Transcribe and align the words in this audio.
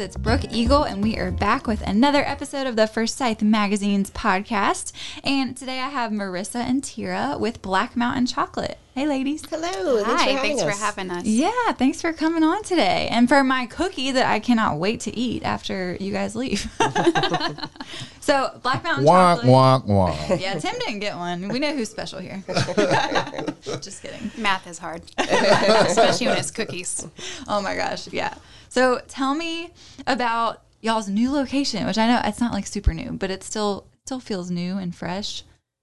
It's 0.00 0.16
Brooke 0.16 0.50
Eagle, 0.50 0.84
and 0.84 1.02
we 1.02 1.18
are 1.18 1.30
back 1.30 1.66
with 1.66 1.86
another 1.86 2.24
episode 2.24 2.66
of 2.66 2.74
the 2.74 2.86
First 2.86 3.18
Forsyth 3.18 3.42
Magazine's 3.42 4.10
podcast. 4.10 4.92
And 5.22 5.54
today 5.54 5.78
I 5.78 5.90
have 5.90 6.10
Marissa 6.10 6.60
and 6.60 6.82
Tira 6.82 7.36
with 7.38 7.60
Black 7.60 7.96
Mountain 7.96 8.24
Chocolate. 8.24 8.78
Hey, 9.00 9.06
ladies. 9.06 9.42
Hello. 9.48 10.04
Hi, 10.04 10.14
Thanks 10.14 10.24
for 10.24 10.28
having 10.28 10.36
thanks 10.42 10.62
for 10.62 10.68
us. 10.68 10.78
having 10.78 11.10
us. 11.10 11.24
Yeah, 11.24 11.72
thanks 11.72 12.02
for 12.02 12.12
coming 12.12 12.42
on 12.42 12.62
today. 12.62 13.08
And 13.10 13.30
for 13.30 13.42
my 13.42 13.64
cookie 13.64 14.10
that 14.10 14.26
I 14.26 14.40
cannot 14.40 14.76
wait 14.76 15.00
to 15.00 15.16
eat 15.16 15.42
after 15.42 15.96
you 15.98 16.12
guys 16.12 16.36
leave. 16.36 16.70
so, 18.20 18.60
Black 18.62 18.84
Mountain 18.84 19.06
Wonk, 19.06 19.36
Chocolate. 19.36 19.86
wonk, 19.86 19.86
wonk. 19.86 20.38
Yeah, 20.42 20.58
Tim 20.58 20.78
didn't 20.80 20.98
get 20.98 21.16
one. 21.16 21.48
We 21.48 21.58
know 21.58 21.74
who's 21.74 21.88
special 21.88 22.18
here. 22.18 22.44
Just 23.80 24.02
kidding. 24.02 24.30
Math 24.36 24.66
is 24.66 24.76
hard, 24.76 25.00
especially 25.16 26.26
when 26.26 26.36
it's 26.36 26.50
cookies. 26.50 27.06
Oh 27.48 27.62
my 27.62 27.76
gosh, 27.76 28.06
yeah. 28.12 28.34
So 28.68 29.00
tell 29.08 29.34
me 29.34 29.70
about 30.06 30.60
y'all's 30.82 31.08
new 31.08 31.32
location, 31.32 31.86
which 31.86 31.96
I 31.96 32.06
know 32.06 32.20
it's 32.22 32.38
not 32.38 32.52
like 32.52 32.66
super 32.66 32.92
new, 32.92 33.12
but 33.12 33.30
it 33.30 33.44
still 33.44 33.86
still 34.04 34.20
feels 34.20 34.50
new 34.50 34.76
and 34.76 34.94
fresh. 34.94 35.42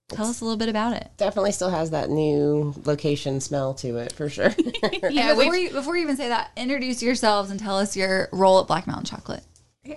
Tell 0.09 0.27
us 0.27 0.39
a 0.39 0.45
little 0.45 0.57
bit 0.57 0.69
about 0.69 0.93
it. 0.93 1.09
Definitely 1.17 1.51
still 1.51 1.69
has 1.69 1.91
that 1.91 2.09
new 2.09 2.73
location 2.85 3.41
smell 3.41 3.73
to 3.75 3.97
it 3.97 4.13
for 4.13 4.29
sure. 4.29 4.53
Yeah, 5.09 5.33
before 5.35 5.55
you 5.55 5.69
before 5.71 5.95
you 5.97 6.03
even 6.03 6.15
say 6.15 6.29
that, 6.29 6.51
introduce 6.55 7.01
yourselves 7.03 7.51
and 7.51 7.59
tell 7.59 7.77
us 7.77 7.95
your 7.97 8.29
role 8.31 8.59
at 8.61 8.67
Black 8.67 8.87
Mountain 8.87 9.05
Chocolate. 9.05 9.43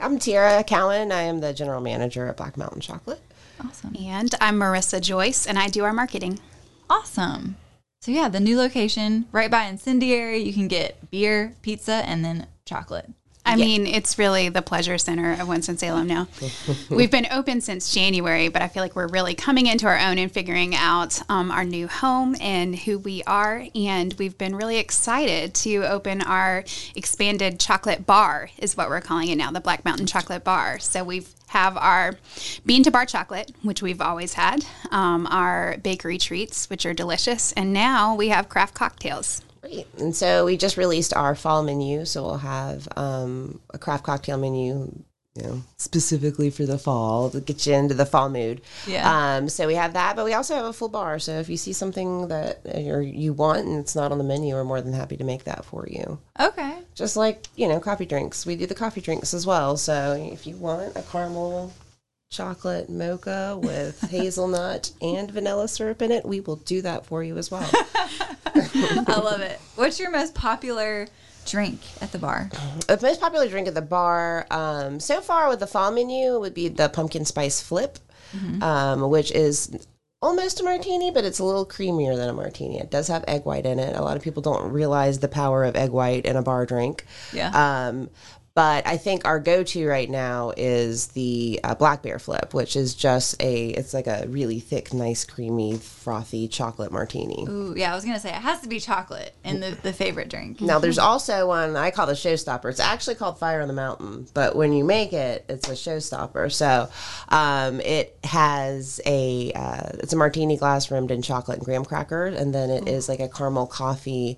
I'm 0.01 0.19
Tara 0.19 0.63
Cowan. 0.65 1.13
I 1.13 1.23
am 1.23 1.41
the 1.41 1.53
general 1.53 1.81
manager 1.81 2.27
at 2.27 2.37
Black 2.37 2.57
Mountain 2.57 2.81
Chocolate. 2.81 3.21
Awesome. 3.65 3.95
and 3.99 4.35
I'm 4.41 4.59
Marissa 4.59 5.01
Joyce, 5.01 5.47
and 5.47 5.59
I 5.59 5.69
do 5.69 5.85
our 5.85 5.93
marketing. 5.93 6.39
Awesome. 6.89 7.57
So 8.01 8.11
yeah, 8.11 8.29
the 8.29 8.41
new 8.41 8.57
location 8.59 9.27
right 9.33 9.51
by 9.51 9.65
Incendiary, 9.65 10.39
you 10.39 10.53
can 10.53 10.67
get 10.69 11.11
beer, 11.11 11.55
pizza, 11.63 11.93
and 12.07 12.25
then 12.25 12.47
chocolate. 12.65 13.11
I 13.51 13.57
mean, 13.57 13.87
it's 13.87 14.19
really 14.19 14.49
the 14.49 14.63
pleasure 14.63 14.97
center 14.99 15.33
of 15.33 15.49
Winston-Salem 15.49 16.07
now. 16.07 16.29
We've 16.91 17.11
been 17.11 17.27
open 17.31 17.61
since 17.61 17.93
January, 17.93 18.49
but 18.49 18.63
I 18.63 18.69
feel 18.69 18.83
like 18.83 18.95
we're 18.95 19.09
really 19.09 19.35
coming 19.35 19.67
into 19.67 19.87
our 19.87 19.99
own 19.99 20.19
and 20.19 20.31
figuring 20.31 20.75
out 20.75 21.21
um, 21.29 21.51
our 21.51 21.65
new 21.65 21.89
home 21.89 22.37
and 22.41 22.77
who 22.77 22.99
we 22.99 23.23
are. 23.25 23.67
And 23.75 24.15
we've 24.19 24.39
been 24.39 24.55
really 24.55 24.79
excited 24.79 25.55
to 25.55 25.85
open 25.85 26.23
our 26.23 26.65
expanded 26.95 27.59
chocolate 27.59 28.07
bar, 28.07 28.51
is 28.59 28.77
what 28.77 28.89
we're 28.89 29.01
calling 29.01 29.29
it 29.29 29.37
now, 29.37 29.51
the 29.51 29.61
Black 29.61 29.85
Mountain 29.85 30.07
Chocolate 30.07 30.45
Bar. 30.45 30.79
So 30.79 31.03
we've 31.05 31.35
have 31.51 31.77
our 31.77 32.15
bean 32.65 32.85
to 32.85 32.93
bar 32.93 33.05
chocolate, 33.05 33.51
which 33.63 33.83
we've 33.83 34.01
always 34.01 34.35
had, 34.35 34.65
um, 34.93 35.27
our 35.27 35.77
bakery 35.83 36.17
treats, 36.17 36.71
which 36.71 36.87
are 36.87 36.95
delicious, 36.95 37.51
and 37.53 37.73
now 37.73 38.15
we 38.15 38.29
have 38.29 38.49
craft 38.49 38.73
cocktails. 38.75 39.43
Great. 39.61 39.87
And 39.99 40.15
so 40.15 40.45
we 40.47 40.57
just 40.57 40.77
released 40.77 41.15
our 41.15 41.35
fall 41.35 41.63
menu. 41.63 42.05
So 42.05 42.23
we'll 42.25 42.39
have 42.39 42.89
um, 42.97 43.61
a 43.75 43.79
craft 43.79 44.05
cocktail 44.05 44.39
menu, 44.39 44.91
you 45.37 45.43
know, 45.43 45.63
specifically 45.77 46.51
for 46.51 46.65
the 46.67 46.79
fall 46.79 47.31
to 47.31 47.41
get 47.41 47.67
you 47.67 47.75
into 47.75 47.95
the 47.95 48.07
fall 48.07 48.29
mood. 48.31 48.63
Yeah. 48.87 49.37
Um, 49.37 49.49
so 49.49 49.67
we 49.67 49.75
have 49.75 49.93
that, 49.93 50.17
but 50.17 50.25
we 50.25 50.35
also 50.35 50.55
have 50.55 50.65
a 50.65 50.73
full 50.73 50.89
bar. 50.89 51.19
So 51.19 51.33
if 51.39 51.49
you 51.49 51.57
see 51.57 51.73
something 51.73 52.29
that 52.29 52.61
uh, 52.75 52.79
you're, 52.79 53.03
you 53.03 53.33
want 53.33 53.67
and 53.67 53.79
it's 53.79 53.95
not 53.95 54.13
on 54.13 54.19
the 54.19 54.25
menu, 54.25 54.55
we're 54.55 54.65
more 54.65 54.81
than 54.81 54.93
happy 54.93 55.17
to 55.19 55.25
make 55.25 55.45
that 55.45 55.65
for 55.65 55.87
you. 55.89 56.19
Okay. 56.41 56.79
just 56.95 57.17
like 57.17 57.47
you 57.55 57.69
know 57.69 57.79
coffee 57.81 58.07
drinks 58.07 58.45
we 58.47 58.57
do 58.57 58.67
the 58.67 58.75
coffee 58.75 59.01
drinks 59.01 59.33
as 59.33 59.47
well 59.47 59.77
so 59.77 60.13
if 60.33 60.47
you 60.47 60.57
want 60.57 60.97
a 60.97 61.03
caramel 61.03 61.73
chocolate 62.31 62.89
mocha 62.91 63.59
with 63.63 64.01
hazelnut 64.11 64.91
and 65.01 65.31
vanilla 65.31 65.69
syrup 65.69 66.03
in 66.03 66.11
it 66.11 66.25
we 66.27 66.41
will 66.41 66.57
do 66.57 66.83
that 66.83 67.07
for 67.07 67.23
you 67.23 67.37
as 67.39 67.51
well 67.51 67.71
I 68.55 69.21
love 69.23 69.41
it. 69.41 69.61
What's 69.77 69.99
your 70.01 70.11
most 70.11 70.35
popular 70.35 71.09
drink 71.47 71.81
at 72.01 72.13
the 72.13 72.19
bar? 72.19 72.51
the 72.87 72.99
most 73.03 73.21
popular 73.21 73.49
drink 73.49 73.67
at 73.67 73.75
the 73.75 73.83
bar 73.83 74.47
um, 74.51 75.01
so 75.01 75.21
far 75.21 75.49
with 75.49 75.59
the 75.61 75.67
fall 75.67 75.91
menu 75.91 76.39
would 76.39 76.55
be 76.55 76.69
the 76.69 76.89
pumpkin 76.89 77.25
spice 77.25 77.61
flip 77.61 77.99
um, 78.63 79.11
which 79.11 79.33
is 79.33 79.87
almost 80.23 80.61
a 80.61 80.63
martini 80.63 81.11
but 81.11 81.25
it's 81.25 81.39
a 81.39 81.45
little 81.45 81.65
creamier 81.67 82.15
than 82.15 82.29
a 82.29 82.33
martini 82.33 82.79
it 82.79 82.91
does 82.91 83.09
have 83.09 83.25
egg 83.27 83.45
white 83.47 83.65
in 83.67 83.79
it 83.79 83.97
a 83.97 84.03
lot 84.03 84.17
of 84.17 84.23
people 84.23 84.43
don't 84.43 84.71
realize 84.71 85.19
the 85.19 85.29
power 85.29 85.65
of 85.65 85.75
egg 85.75 85.91
white 85.91 86.27
in 86.27 86.37
a 86.37 86.43
bar 86.43 86.67
drink 86.67 87.07
Yeah. 87.33 87.49
Um, 87.89 88.11
but 88.61 88.87
I 88.87 88.99
think 88.99 89.25
our 89.25 89.41
go-to 89.41 89.89
right 89.89 90.11
now 90.11 90.53
is 90.55 91.07
the 91.07 91.61
uh, 91.65 91.75
black 91.75 92.03
bear 92.03 92.19
flip, 92.19 92.53
which 92.53 92.77
is 92.77 92.95
just 92.95 93.43
a. 93.43 93.69
It's 93.69 93.95
like 93.95 94.07
a 94.07 94.27
really 94.29 94.61
thick, 94.61 94.93
nice, 94.93 95.25
creamy, 95.25 95.79
frothy 95.79 96.47
chocolate 96.47 96.93
martini. 96.93 97.47
Ooh, 97.49 97.73
yeah, 97.75 97.91
I 97.91 97.95
was 97.95 98.05
gonna 98.05 98.21
say 98.21 98.29
it 98.29 98.35
has 98.35 98.61
to 98.61 98.69
be 98.69 98.79
chocolate 98.79 99.35
in 99.45 99.61
the, 99.61 99.79
the 99.83 99.95
favorite 99.95 100.29
drink. 100.29 100.61
Now, 100.61 100.79
there's 100.79 100.99
also 101.11 101.49
one 101.49 101.75
I 101.75 101.91
call 101.91 102.07
the 102.07 102.13
showstopper. 102.13 102.69
It's 102.69 102.81
actually 102.81 103.15
called 103.15 103.39
Fire 103.39 103.63
on 103.63 103.69
the 103.69 103.73
Mountain, 103.73 104.27
but 104.35 104.55
when 104.55 104.75
you 104.75 104.85
make 104.85 105.15
it, 105.15 105.47
it's 105.49 105.67
a 105.67 105.73
showstopper. 105.73 106.53
So, 106.53 106.91
um, 107.31 107.81
it 107.81 108.19
has 108.25 109.01
a 109.07 109.53
uh, 109.55 109.93
it's 110.01 110.13
a 110.13 110.17
martini 110.17 110.59
glass 110.59 110.91
rimmed 110.91 111.11
in 111.11 111.23
chocolate 111.23 111.57
and 111.57 111.65
graham 111.65 111.87
cracker, 111.87 112.27
and 112.27 112.55
then 112.55 112.69
it 112.69 112.89
is 112.89 113.09
like 113.09 113.21
a 113.21 113.29
caramel 113.31 113.69
coffee 113.69 114.37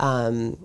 um, 0.00 0.56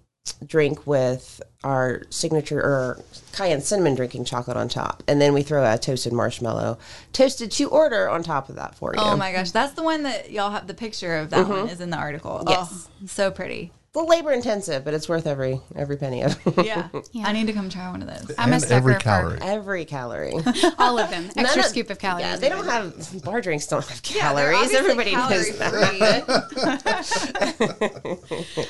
drink 0.46 0.86
with 0.86 1.42
our 1.64 2.04
signature 2.10 2.60
or 2.60 3.04
cayenne 3.34 3.62
cinnamon 3.62 3.96
drinking 3.96 4.26
chocolate 4.26 4.58
on 4.58 4.68
top, 4.68 5.04
and 5.08 5.22
then 5.22 5.34
we 5.34 5.42
throw 5.42 5.64
a 5.64 5.78
toasted 5.78 6.14
marshmallow, 6.14 6.78
toasted 7.14 7.52
to 7.52 7.70
order 7.70 8.10
on 8.10 8.24
top 8.24 8.50
of 8.50 8.56
that 8.56 8.76
for 8.76 8.94
oh 8.98 9.02
you. 9.02 9.12
Oh 9.12 9.18
my 9.18 9.32
gosh, 9.32 9.52
that's 9.52 9.74
the 9.74 9.84
one 9.84 10.04
that 10.04 10.32
y'all 10.32 10.52
have 10.52 10.68
the 10.68 10.74
picture 10.74 11.16
of 11.18 11.30
that 11.32 11.46
mm-hmm. 11.46 11.52
one 11.52 11.70
is 11.70 11.82
in 11.82 11.90
the 11.90 11.98
article. 11.98 12.44
Yes. 12.48 12.88
Oh, 13.04 13.06
so 13.08 13.32
pretty. 13.32 13.72
It's 13.96 14.02
a 14.02 14.04
little 14.04 14.18
labor 14.18 14.34
intensive, 14.34 14.84
but 14.84 14.94
it's 14.94 15.08
worth 15.08 15.26
every 15.26 15.62
every 15.74 15.96
penny 15.96 16.22
of 16.22 16.36
it. 16.58 16.66
Yeah. 16.66 16.90
I 17.24 17.32
need 17.32 17.48
to 17.48 17.54
come 17.54 17.70
try 17.70 17.90
one 17.90 18.02
of 18.02 18.10
those. 18.10 18.36
I'm 18.38 18.50
a 18.50 18.56
And 18.56 18.62
sucker 18.62 18.74
every 18.74 18.94
for 18.96 19.00
calorie. 19.00 19.40
every 19.42 19.86
calorie. 19.86 20.34
all 20.78 21.00
of 21.00 21.10
them. 21.10 21.30
Extra 21.38 21.62
of- 21.62 21.68
scoop 21.70 21.90
of 21.90 21.98
calories. 21.98 22.26
Yeah, 22.26 22.36
they 22.36 22.50
don't 22.50 22.66
have 22.66 23.24
bar 23.24 23.40
drinks. 23.40 23.68
Don't 23.68 23.86
have 23.88 24.02
calories. 24.04 24.58
obviously 24.58 24.78
Everybody 24.80 25.16
knows 25.16 25.58
that. 25.60 26.76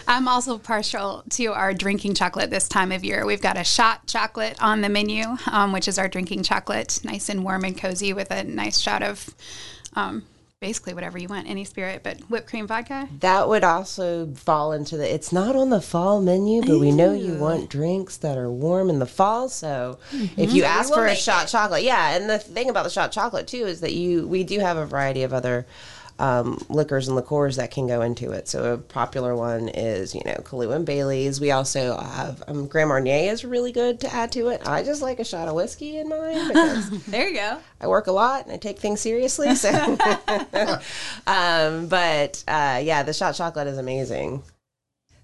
I'm 0.07 0.27
also 0.27 0.59
partial 0.59 1.23
to 1.31 1.45
our 1.53 1.73
drinking 1.73 2.13
chocolate 2.13 2.51
this 2.51 2.69
time 2.69 2.91
of 2.91 3.03
year. 3.03 3.25
We've 3.25 3.41
got 3.41 3.57
a 3.57 3.63
shot 3.63 4.05
chocolate 4.05 4.61
on 4.61 4.81
the 4.81 4.89
menu, 4.89 5.25
um, 5.51 5.71
which 5.71 5.87
is 5.87 5.97
our 5.97 6.07
drinking 6.07 6.43
chocolate, 6.43 6.99
nice 7.03 7.29
and 7.29 7.43
warm 7.43 7.63
and 7.63 7.75
cozy 7.75 8.13
with 8.13 8.29
a 8.29 8.43
nice 8.43 8.77
shot 8.79 9.01
of 9.01 9.27
um, 9.95 10.23
basically 10.65 10.95
whatever 10.95 11.19
you 11.19 11.27
want, 11.27 11.47
any 11.47 11.63
spirit, 11.63 12.01
but 12.01 12.19
whipped 12.21 12.47
cream 12.47 12.65
vodka. 12.65 13.07
That 13.19 13.47
would 13.47 13.63
also 13.63 14.33
fall 14.33 14.71
into 14.73 14.97
the. 14.97 15.13
It's 15.13 15.31
not 15.31 15.55
on 15.55 15.69
the 15.69 15.79
fall 15.79 16.19
menu, 16.19 16.63
but 16.63 16.79
we 16.79 16.91
know 16.91 17.13
you 17.13 17.35
want 17.35 17.69
drinks 17.69 18.17
that 18.17 18.35
are 18.35 18.49
warm 18.49 18.89
in 18.89 18.97
the 18.97 19.05
fall. 19.05 19.47
So 19.47 19.99
if 20.11 20.31
mm-hmm. 20.31 20.55
you 20.55 20.63
ask 20.63 20.91
for 20.91 21.05
a 21.05 21.15
shot 21.15 21.47
chocolate, 21.49 21.83
yeah. 21.83 22.15
And 22.15 22.27
the 22.27 22.39
thing 22.39 22.71
about 22.71 22.83
the 22.83 22.89
shot 22.89 23.11
chocolate 23.11 23.45
too 23.45 23.67
is 23.67 23.81
that 23.81 23.93
you 23.93 24.27
we 24.27 24.43
do 24.43 24.59
have 24.59 24.77
a 24.77 24.87
variety 24.87 25.21
of 25.21 25.33
other. 25.33 25.67
Um, 26.17 26.63
liquors 26.69 27.09
and 27.09 27.15
liqueurs 27.17 27.57
that 27.57 27.71
can 27.71 27.87
go 27.87 28.01
into 28.01 28.31
it. 28.31 28.47
So 28.47 28.73
a 28.73 28.77
popular 28.77 29.35
one 29.35 29.67
is, 29.67 30.15
you 30.15 30.21
know, 30.25 30.35
Kahlua 30.35 30.77
and 30.77 30.85
Bailey's. 30.85 31.41
We 31.41 31.51
also 31.51 31.97
have 31.97 32.41
um, 32.47 32.67
Grand 32.67 32.87
Marnier 32.87 33.33
is 33.33 33.43
really 33.43 33.73
good 33.73 33.99
to 33.99 34.13
add 34.13 34.31
to 34.31 34.47
it. 34.47 34.65
I 34.65 34.81
just 34.83 35.01
like 35.01 35.19
a 35.19 35.25
shot 35.25 35.49
of 35.49 35.55
whiskey 35.55 35.97
in 35.97 36.07
mine 36.07 36.47
because 36.47 36.89
There 37.05 37.27
you 37.27 37.35
go. 37.35 37.59
I 37.81 37.87
work 37.87 38.07
a 38.07 38.13
lot 38.13 38.45
and 38.45 38.53
I 38.53 38.57
take 38.57 38.79
things 38.79 39.01
seriously. 39.01 39.55
So, 39.55 39.69
um, 41.27 41.87
but 41.87 42.43
uh, 42.47 42.79
yeah, 42.81 43.03
the 43.03 43.13
shot 43.13 43.35
chocolate 43.35 43.67
is 43.67 43.77
amazing. 43.77 44.41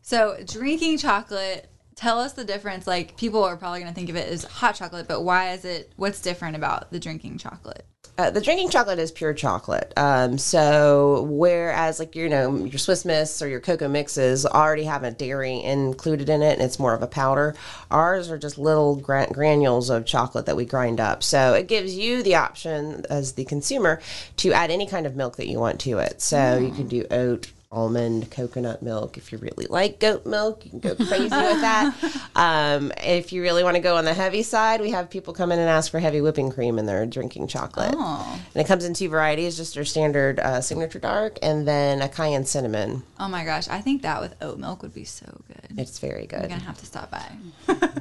So 0.01 0.37
drinking 0.45 0.97
chocolate, 0.97 1.69
tell 1.95 2.19
us 2.19 2.33
the 2.33 2.43
difference. 2.43 2.87
Like 2.87 3.15
people 3.15 3.43
are 3.43 3.55
probably 3.55 3.79
gonna 3.79 3.93
think 3.93 4.09
of 4.09 4.15
it 4.15 4.27
as 4.27 4.43
hot 4.43 4.75
chocolate, 4.75 5.07
but 5.07 5.21
why 5.21 5.53
is 5.53 5.63
it 5.63 5.93
what's 5.95 6.21
different 6.21 6.55
about 6.55 6.91
the 6.91 6.99
drinking 6.99 7.37
chocolate? 7.37 7.85
Uh, 8.17 8.29
the 8.29 8.41
drinking 8.41 8.69
chocolate 8.69 8.99
is 8.99 9.11
pure 9.11 9.33
chocolate. 9.33 9.93
Um, 9.97 10.37
so 10.37 11.25
whereas 11.29 11.97
like 11.97 12.15
you 12.15 12.29
know 12.29 12.55
your 12.65 12.77
Swiss 12.77 13.05
Miss 13.05 13.41
or 13.41 13.47
your 13.47 13.59
cocoa 13.59 13.87
mixes 13.87 14.45
already 14.45 14.83
have 14.83 15.03
a 15.03 15.11
dairy 15.11 15.61
included 15.61 16.29
in 16.29 16.41
it, 16.41 16.53
and 16.53 16.61
it's 16.61 16.77
more 16.77 16.93
of 16.93 17.01
a 17.01 17.07
powder. 17.07 17.55
Ours 17.89 18.29
are 18.29 18.37
just 18.37 18.57
little 18.57 18.95
gra- 18.95 19.31
granules 19.31 19.89
of 19.89 20.05
chocolate 20.05 20.45
that 20.45 20.55
we 20.55 20.65
grind 20.65 20.99
up. 20.99 21.23
So 21.23 21.53
it 21.53 21.67
gives 21.67 21.95
you 21.95 22.21
the 22.21 22.35
option 22.35 23.05
as 23.09 23.33
the 23.33 23.45
consumer 23.45 24.01
to 24.37 24.53
add 24.53 24.71
any 24.71 24.85
kind 24.85 25.05
of 25.05 25.15
milk 25.15 25.37
that 25.37 25.47
you 25.47 25.59
want 25.59 25.79
to 25.81 25.97
it. 25.99 26.21
So 26.21 26.57
you 26.57 26.71
can 26.71 26.87
do 26.87 27.05
oat. 27.09 27.51
Almond, 27.71 28.29
coconut 28.31 28.81
milk. 28.81 29.17
If 29.17 29.31
you 29.31 29.37
really 29.37 29.65
like 29.69 29.99
goat 29.99 30.25
milk, 30.25 30.65
you 30.65 30.71
can 30.71 30.79
go 30.79 30.95
crazy 30.95 31.23
with 31.23 31.29
that. 31.61 31.95
Um, 32.33 32.93
if 33.03 33.33
you 33.33 33.41
really 33.41 33.61
want 33.63 33.75
to 33.75 33.81
go 33.81 33.97
on 33.97 34.05
the 34.05 34.13
heavy 34.13 34.41
side, 34.41 34.79
we 34.79 34.91
have 34.91 35.09
people 35.09 35.33
come 35.33 35.51
in 35.51 35.59
and 35.59 35.69
ask 35.69 35.91
for 35.91 35.99
heavy 35.99 36.21
whipping 36.21 36.49
cream 36.49 36.79
and 36.79 36.87
they're 36.87 37.05
drinking 37.05 37.47
chocolate. 37.47 37.93
Oh. 37.95 38.41
And 38.55 38.61
it 38.63 38.67
comes 38.67 38.85
in 38.85 38.93
two 38.93 39.09
varieties, 39.09 39.57
just 39.57 39.77
our 39.77 39.83
standard 39.83 40.39
uh, 40.39 40.61
signature 40.61 40.97
dark 40.97 41.37
and 41.41 41.67
then 41.67 42.01
a 42.01 42.07
cayenne 42.07 42.45
cinnamon. 42.45 43.03
Oh 43.19 43.27
my 43.27 43.43
gosh, 43.43 43.67
I 43.67 43.81
think 43.81 44.01
that 44.03 44.21
with 44.21 44.35
oat 44.41 44.57
milk 44.59 44.81
would 44.81 44.93
be 44.93 45.03
so 45.03 45.25
good. 45.47 45.77
It's 45.77 45.99
very 45.99 46.21
I'm 46.21 46.27
good. 46.41 46.49
gonna 46.49 46.63
have 46.63 46.77
to 46.79 46.85
stop 46.85 47.11
by. 47.11 47.25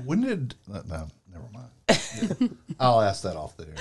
When 0.04 0.20
did 0.22 0.54
uh, 0.72 0.82
no? 0.88 1.08
Never 2.20 2.36
mind. 2.40 2.56
I'll 2.78 3.00
ask 3.02 3.22
that 3.24 3.36
off 3.36 3.56
the 3.56 3.66
air. 3.66 3.74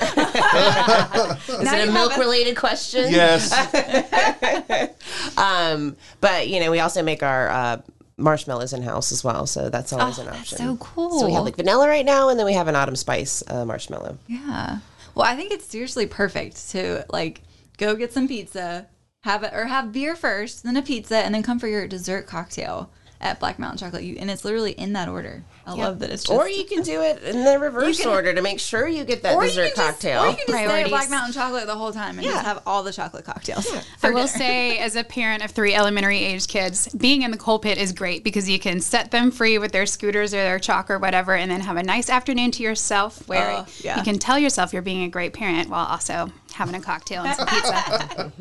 Is 1.59 1.63
Now 1.65 1.75
it 1.75 1.87
a 1.87 1.91
have 1.91 1.93
milk 1.93 2.17
a- 2.17 2.19
related 2.19 2.55
question? 2.57 3.11
Yes. 3.11 3.49
Um, 5.37 5.95
but 6.21 6.47
you 6.49 6.59
know, 6.59 6.71
we 6.71 6.79
also 6.79 7.01
make 7.01 7.23
our 7.23 7.49
uh, 7.49 7.81
marshmallows 8.17 8.73
in 8.73 8.81
house 8.81 9.11
as 9.11 9.23
well, 9.23 9.45
so 9.47 9.69
that's 9.69 9.93
always 9.93 10.19
Oh, 10.19 10.23
an 10.23 10.27
that's 10.27 10.39
option. 10.53 10.57
so 10.57 10.75
cool. 10.77 11.19
So 11.19 11.25
we 11.25 11.33
have 11.33 11.43
like 11.45 11.55
vanilla 11.55 11.87
right 11.87 12.05
now, 12.05 12.29
and 12.29 12.37
then 12.37 12.45
we 12.45 12.53
have 12.53 12.67
an 12.67 12.75
autumn 12.75 12.95
spice 12.95 13.41
uh, 13.47 13.65
marshmallow. 13.65 14.17
Yeah. 14.27 14.79
Well, 15.15 15.25
I 15.25 15.35
think 15.35 15.51
it's 15.51 15.65
seriously 15.65 16.05
perfect 16.05 16.69
to 16.71 17.05
like 17.09 17.41
go 17.77 17.95
get 17.95 18.11
some 18.13 18.27
pizza, 18.27 18.87
have 19.23 19.43
it 19.43 19.53
or 19.53 19.65
have 19.65 19.91
beer 19.93 20.15
first, 20.15 20.63
then 20.63 20.75
a 20.77 20.81
pizza, 20.81 21.17
and 21.17 21.33
then 21.33 21.43
come 21.43 21.59
for 21.59 21.67
your 21.67 21.87
dessert 21.87 22.27
cocktail 22.27 22.91
at 23.21 23.39
Black 23.39 23.59
Mountain 23.59 23.77
Chocolate. 23.79 24.03
You 24.03 24.15
and 24.19 24.29
it's 24.31 24.45
literally 24.45 24.71
in 24.71 24.93
that 24.93 25.09
order. 25.09 25.43
I 25.67 25.73
love 25.73 25.99
that 25.99 26.09
it's 26.09 26.23
just 26.23 26.31
Or 26.39 26.47
you 26.49 26.63
can 26.65 26.81
do 26.83 27.01
it 27.01 27.21
in 27.21 27.43
the 27.43 27.59
reverse 27.61 27.99
can- 27.99 28.09
order 28.09 28.33
to 28.33 28.41
make 28.41 28.59
sure 28.59 28.87
you 28.87 29.03
get 29.03 29.21
that 29.23 29.35
or 29.35 29.43
you 29.43 29.49
dessert 29.49 29.75
can 29.75 29.75
just- 29.75 29.91
cocktail. 29.91 30.23
or 30.23 30.29
you 30.29 30.35
can 30.37 30.45
just 30.47 30.57
stay 30.65 30.81
at 30.83 30.89
Black 30.89 31.09
Mountain 31.09 31.33
Chocolate 31.33 31.67
the 31.67 31.75
whole 31.75 31.91
time 31.91 32.17
and 32.17 32.25
just 32.25 32.45
have 32.45 32.63
all 32.65 32.81
the 32.81 32.91
chocolate 32.93 33.25
cocktails. 33.25 33.67
I 34.01 34.09
will 34.09 34.15
dinner. 34.25 34.27
say, 34.27 34.77
as 34.79 34.95
a 34.95 35.03
parent 35.03 35.43
of 35.43 35.51
three 35.51 35.73
elementary 35.75 36.19
age 36.19 36.47
kids, 36.47 36.87
being 36.95 37.21
in 37.23 37.31
the 37.31 37.37
coal 37.37 37.59
pit 37.59 37.77
is 37.77 37.91
great 37.91 38.23
because 38.23 38.49
you 38.49 38.57
can 38.57 38.79
set 38.79 39.11
them 39.11 39.31
free 39.31 39.57
with 39.57 39.73
their 39.73 39.85
scooters 39.85 40.33
or 40.33 40.37
their 40.37 40.57
chalk 40.59 40.89
or 40.89 40.97
whatever, 40.97 41.35
and 41.35 41.51
then 41.51 41.59
have 41.61 41.77
a 41.77 41.83
nice 41.83 42.09
afternoon 42.09 42.51
to 42.51 42.63
yourself 42.63 43.27
where 43.27 43.51
Oh, 43.57 43.65
yeah. 43.81 43.97
you 43.97 44.03
can 44.03 44.17
tell 44.17 44.39
yourself 44.39 44.71
you're 44.73 44.81
being 44.81 45.03
a 45.03 45.09
great 45.09 45.33
parent 45.33 45.69
while 45.69 45.85
also 45.85 46.31
having 46.53 46.73
a 46.73 46.81
cocktail 46.81 47.23
and 47.23 47.35
some 47.35 47.47
pizza. 47.47 48.31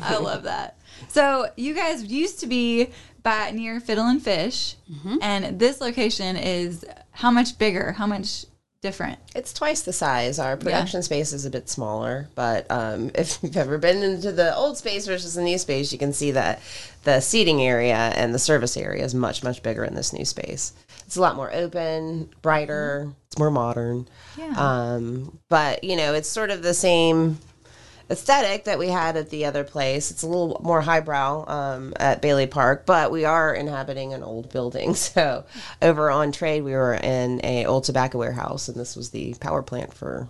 I 0.04 0.16
love 0.18 0.44
that. 0.44 0.76
So 1.08 1.48
you 1.56 1.74
guys 1.74 2.04
used 2.04 2.40
to 2.40 2.46
be 2.46 2.90
by 3.28 3.50
near 3.50 3.78
Fiddlin' 3.80 4.20
Fish, 4.20 4.76
Mm-hmm. 4.90 5.16
and 5.20 5.58
this 5.58 5.80
location 5.82 6.36
is 6.36 6.84
how 7.10 7.30
much 7.30 7.58
bigger? 7.58 7.92
How 7.92 8.06
much 8.06 8.46
different? 8.80 9.18
It's 9.34 9.52
twice 9.52 9.82
the 9.82 9.92
size. 9.92 10.38
Our 10.38 10.56
production 10.56 11.02
space 11.02 11.34
is 11.34 11.44
a 11.44 11.50
bit 11.50 11.68
smaller, 11.68 12.28
but 12.34 12.66
um, 12.70 13.10
if 13.14 13.38
you've 13.42 13.56
ever 13.56 13.76
been 13.76 14.02
into 14.02 14.32
the 14.32 14.56
old 14.56 14.78
space 14.78 15.06
versus 15.06 15.34
the 15.34 15.42
new 15.42 15.58
space, 15.58 15.92
you 15.92 15.98
can 15.98 16.14
see 16.14 16.30
that 16.30 16.60
the 17.04 17.20
seating 17.20 17.60
area 17.60 17.96
and 18.16 18.32
the 18.32 18.38
service 18.38 18.76
area 18.78 19.04
is 19.04 19.14
much, 19.14 19.42
much 19.44 19.62
bigger 19.62 19.84
in 19.84 19.94
this 19.94 20.12
new 20.14 20.24
space. 20.24 20.72
It's 21.04 21.16
a 21.16 21.20
lot 21.20 21.36
more 21.36 21.52
open, 21.52 22.30
brighter, 22.40 23.12
it's 23.26 23.38
more 23.38 23.50
modern. 23.50 24.08
Yeah. 24.38 24.54
Um, 24.56 25.38
but, 25.50 25.84
you 25.84 25.96
know, 25.96 26.14
it's 26.14 26.28
sort 26.30 26.50
of 26.50 26.62
the 26.62 26.74
same 26.74 27.38
aesthetic 28.10 28.64
that 28.64 28.78
we 28.78 28.88
had 28.88 29.16
at 29.16 29.30
the 29.30 29.44
other 29.44 29.64
place. 29.64 30.10
It's 30.10 30.22
a 30.22 30.26
little 30.26 30.60
more 30.62 30.80
highbrow 30.80 31.44
um, 31.46 31.92
at 31.96 32.22
Bailey 32.22 32.46
Park, 32.46 32.86
but 32.86 33.10
we 33.10 33.24
are 33.24 33.54
inhabiting 33.54 34.14
an 34.14 34.22
old 34.22 34.50
building. 34.50 34.94
So 35.08 35.44
over 35.80 36.10
on 36.10 36.32
trade, 36.32 36.62
we 36.62 36.72
were 36.72 36.94
in 36.94 37.40
a 37.42 37.64
old 37.66 37.84
tobacco 37.84 38.18
warehouse, 38.18 38.68
and 38.68 38.78
this 38.78 38.94
was 38.94 39.10
the 39.10 39.34
power 39.40 39.62
plant 39.62 39.94
for 39.94 40.28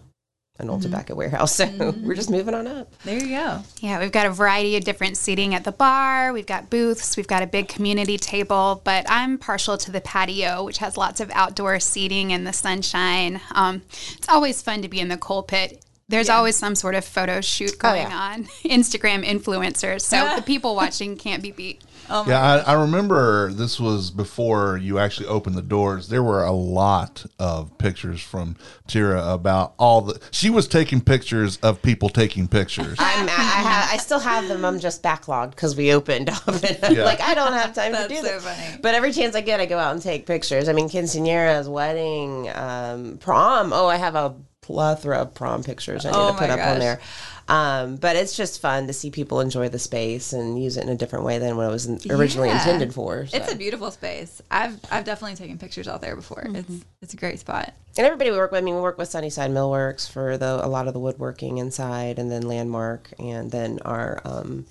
an 0.59 0.71
old 0.71 0.83
tobacco 0.83 1.15
warehouse. 1.15 1.61
So 1.69 1.95
we're 2.03 2.15
just 2.15 2.31
moving 2.31 2.55
on 2.55 2.67
up. 2.67 2.93
There 3.03 3.19
you 3.19 3.37
go. 3.37 3.63
Yeah, 3.81 4.01
we've 4.01 4.13
got 4.13 4.27
a 4.27 4.31
variety 4.31 4.77
of 4.77 4.85
different 4.85 5.17
seating 5.17 5.55
at 5.55 5.65
the 5.65 5.73
bar. 5.73 6.33
We've 6.33 6.47
got 6.47 6.71
booths. 6.71 7.17
We've 7.17 7.27
got 7.27 7.43
a 7.43 7.47
big 7.47 7.69
community 7.69 8.17
table. 8.17 8.81
But 8.85 9.07
I'm 9.09 9.39
partial 9.39 9.77
to 9.79 9.91
the 9.91 10.01
patio, 10.01 10.65
which 10.65 10.79
has 10.79 10.97
lots 10.97 11.21
of 11.21 11.31
outdoor 11.33 11.81
seating 11.81 12.33
and 12.33 12.47
the 12.47 12.53
sunshine. 12.53 13.41
Um, 13.53 13.83
it's 14.17 14.29
always 14.29 14.63
fun 14.63 14.83
to 14.83 14.89
be 14.89 15.01
in 15.01 15.09
the 15.09 15.17
coal 15.17 15.43
pit. 15.43 15.85
There's 16.11 16.31
always 16.31 16.57
some 16.57 16.75
sort 16.75 16.95
of 16.95 17.05
photo 17.05 17.43
shoot 17.43 17.79
going 17.79 18.09
yeah. 18.11 18.33
on. 18.35 18.45
Instagram 18.65 19.27
influencers, 19.27 20.01
so 20.01 20.35
the 20.37 20.43
people 20.47 20.75
watching 20.75 21.17
can't 21.19 21.43
be 21.43 21.51
beat. 21.51 21.83
yeah, 22.09 22.41
I, 22.67 22.73
I 22.73 22.73
remember 22.81 23.53
this 23.53 23.79
was 23.79 24.11
before 24.11 24.79
you 24.79 24.99
actually 24.99 25.27
opened 25.27 25.57
the 25.57 25.63
doors. 25.63 26.09
There 26.09 26.23
were 26.23 26.45
a 26.45 26.53
lot 26.53 27.27
of 27.39 27.77
pictures 27.77 28.23
from 28.23 28.57
Tira 28.87 29.23
about 29.35 29.75
all 29.79 30.01
the. 30.01 30.19
She 30.31 30.49
was 30.49 30.67
taking 30.67 31.03
pictures 31.03 31.59
of 31.59 31.83
people 31.83 32.09
taking 32.09 32.49
pictures. 32.49 32.97
I'm, 32.99 33.29
I, 33.29 33.31
have, 33.31 33.91
I 33.93 33.97
still 33.99 34.21
have 34.21 34.49
them. 34.49 34.65
I'm 34.65 34.81
just 34.81 35.03
backlogged 35.03 35.51
because 35.51 35.77
we 35.77 35.93
opened 35.93 36.31
up, 36.31 36.49
and 36.49 36.79
I'm 36.85 36.95
Yeah. 36.95 37.05
like, 37.05 37.21
I 37.21 37.35
don't 37.35 37.53
have 37.53 37.75
time 37.75 37.93
to 37.93 38.09
do 38.09 38.17
so 38.17 38.23
that. 38.23 38.41
funny. 38.41 38.79
But 38.81 38.95
every 38.95 39.13
chance 39.13 39.37
I 39.37 39.43
get, 39.43 39.61
I 39.61 39.67
go 39.67 39.77
out 39.79 39.93
and 39.93 40.01
take 40.03 40.25
pictures. 40.25 40.71
I 40.71 40.73
mean, 40.73 40.89
quinceañeras, 40.89 41.69
wedding, 41.69 42.49
um, 42.55 43.19
prom. 43.19 43.75
Oh, 43.75 43.89
I 43.89 43.97
have 43.97 44.15
a 44.15 44.35
plethora 44.73 45.17
of 45.19 45.35
prom 45.35 45.63
pictures 45.63 46.05
I 46.05 46.11
need 46.11 46.17
Oh 46.17 46.33
to 46.33 46.39
put 46.39 46.51
up 46.51 46.61
on 46.61 46.79
there. 46.79 47.01
Um, 47.49 47.97
but 47.97 48.15
it's 48.15 48.37
just 48.37 48.61
fun 48.61 48.87
to 48.89 48.93
see 48.93 49.11
people 49.11 49.41
enjoy 49.41 49.71
the 49.71 49.79
space 49.79 50.35
and 50.35 50.63
use 50.63 50.77
it 50.77 50.83
in 50.83 50.91
a 50.91 50.95
different 50.95 51.25
way 51.25 51.39
than 51.39 51.57
what 51.57 51.65
it 51.67 51.71
was 51.71 51.87
in- 51.87 51.99
originally 52.11 52.49
Yeah. 52.49 52.59
intended 52.59 52.93
for. 52.93 53.27
so. 53.27 53.39
It's 53.39 53.51
a 53.51 53.57
beautiful 53.57 53.91
space. 53.91 54.43
I've 54.51 54.79
I've 54.91 55.07
definitely 55.07 55.37
taken 55.37 55.57
pictures 55.57 55.89
out 55.89 56.03
there 56.03 56.15
before. 56.15 56.47
It's 56.55 56.85
it's 57.01 57.15
a 57.15 57.17
great 57.17 57.41
spot. 57.41 57.73
And 57.97 58.07
everybody 58.07 58.31
we 58.31 58.37
work 58.37 58.53
with, 58.53 58.59
I 58.59 58.65
mean, 58.65 58.75
we 58.75 58.83
work 58.83 58.99
with 58.99 59.09
Sunnyside 59.09 59.51
Millworks 59.51 60.09
for 60.09 60.37
the 60.37 60.61
a 60.63 60.69
lot 60.69 60.87
of 60.89 60.93
the 60.93 61.01
woodworking 61.01 61.57
inside, 61.57 62.19
and 62.19 62.31
then 62.31 62.43
Landmark, 62.43 63.11
and 63.19 63.51
then 63.51 63.79
our 63.87 64.21
um, 64.27 64.67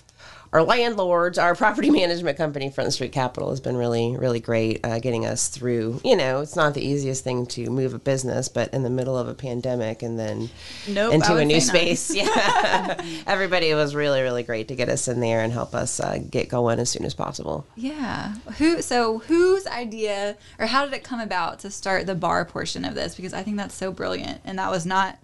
our 0.53 0.63
landlords, 0.63 1.37
our 1.37 1.55
property 1.67 1.89
management 1.89 2.37
company, 2.37 2.69
Front 2.69 2.93
Street 2.93 3.11
Capital, 3.11 3.49
has 3.49 3.59
been 3.59 3.77
really, 3.77 4.15
really 4.17 4.39
great 4.39 4.85
uh, 4.85 4.99
getting 4.99 5.25
us 5.25 5.47
through. 5.47 6.01
You 6.03 6.15
know, 6.15 6.41
it's 6.41 6.55
not 6.55 6.73
the 6.73 6.85
easiest 6.85 7.23
thing 7.23 7.45
to 7.47 7.69
move 7.69 7.93
a 7.93 7.99
business, 7.99 8.47
but 8.47 8.73
in 8.73 8.83
the 8.83 8.89
middle 8.89 9.17
of 9.17 9.27
a 9.27 9.33
pandemic 9.33 10.03
and 10.03 10.17
then 10.17 10.49
Nope, 10.87 11.13
into 11.13 11.35
a 11.35 11.45
new 11.45 11.59
say 11.59 11.67
not. 11.67 11.97
space, 11.97 12.15
yeah, 12.15 13.01
everybody 13.27 13.73
was 13.73 13.95
really, 13.95 14.21
really 14.21 14.43
great 14.43 14.67
to 14.69 14.75
get 14.75 14.89
us 14.89 15.07
in 15.07 15.19
there 15.19 15.41
and 15.41 15.51
help 15.53 15.73
us 15.75 15.99
uh, 15.99 16.19
get 16.29 16.49
going 16.49 16.79
as 16.79 16.89
soon 16.89 17.05
as 17.05 17.13
possible. 17.13 17.65
Yeah. 17.75 18.35
Who? 18.57 18.81
So 18.81 19.19
whose 19.19 19.67
idea 19.67 20.37
or 20.59 20.67
how 20.67 20.85
did 20.85 20.93
it 20.93 21.03
come 21.03 21.19
about 21.19 21.59
to 21.59 21.69
start 21.71 22.05
the 22.05 22.15
bar 22.15 22.45
portion 22.45 22.85
of 22.85 22.95
this? 22.95 23.15
Because 23.15 23.33
I 23.33 23.43
think 23.43 23.57
that's 23.57 23.75
so 23.75 23.91
brilliant, 23.91 24.41
and 24.45 24.59
that 24.59 24.71
was 24.71 24.85
not 24.85 25.17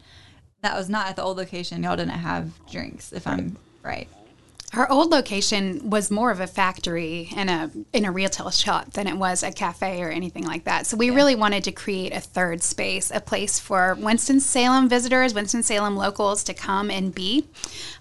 that 0.62 0.76
was 0.76 0.90
not 0.90 1.08
at 1.08 1.16
the 1.16 1.24
old 1.24 1.38
location. 1.38 1.84
Y'all 1.84 1.96
didn't 1.96 2.12
have 2.12 2.52
drinks, 2.69 3.14
if 3.14 3.28
I'm 3.28 3.58
right. 3.84 4.08
Our 4.74 4.92
old 4.92 5.12
location 5.12 5.90
was 5.90 6.10
more 6.10 6.31
of 6.31 6.40
a 6.40 6.48
factory 6.48 7.30
and 7.36 7.50
a 7.50 7.72
in 7.94 8.06
a 8.06 8.12
retail 8.12 8.50
shop 8.50 8.94
than 8.94 9.08
it 9.08 9.16
was 9.16 9.44
a 9.44 9.52
cafe 9.52 10.02
or 10.02 10.10
anything 10.10 10.46
like 10.46 10.64
that. 10.64 10.88
So 10.88 10.98
we 10.98 11.12
really 11.12 11.36
wanted 11.36 11.64
to 11.66 11.72
create 11.72 12.12
a 12.12 12.20
third 12.20 12.64
space, 12.64 13.12
a 13.12 13.20
place 13.20 13.60
for 13.60 13.96
Winston 14.00 14.40
Salem 14.40 14.90
visitors, 14.90 15.34
Winston 15.36 15.62
Salem 15.62 15.96
locals 15.96 16.44
to 16.46 16.56
come 16.56 16.90
and 16.90 17.14
be. 17.14 17.46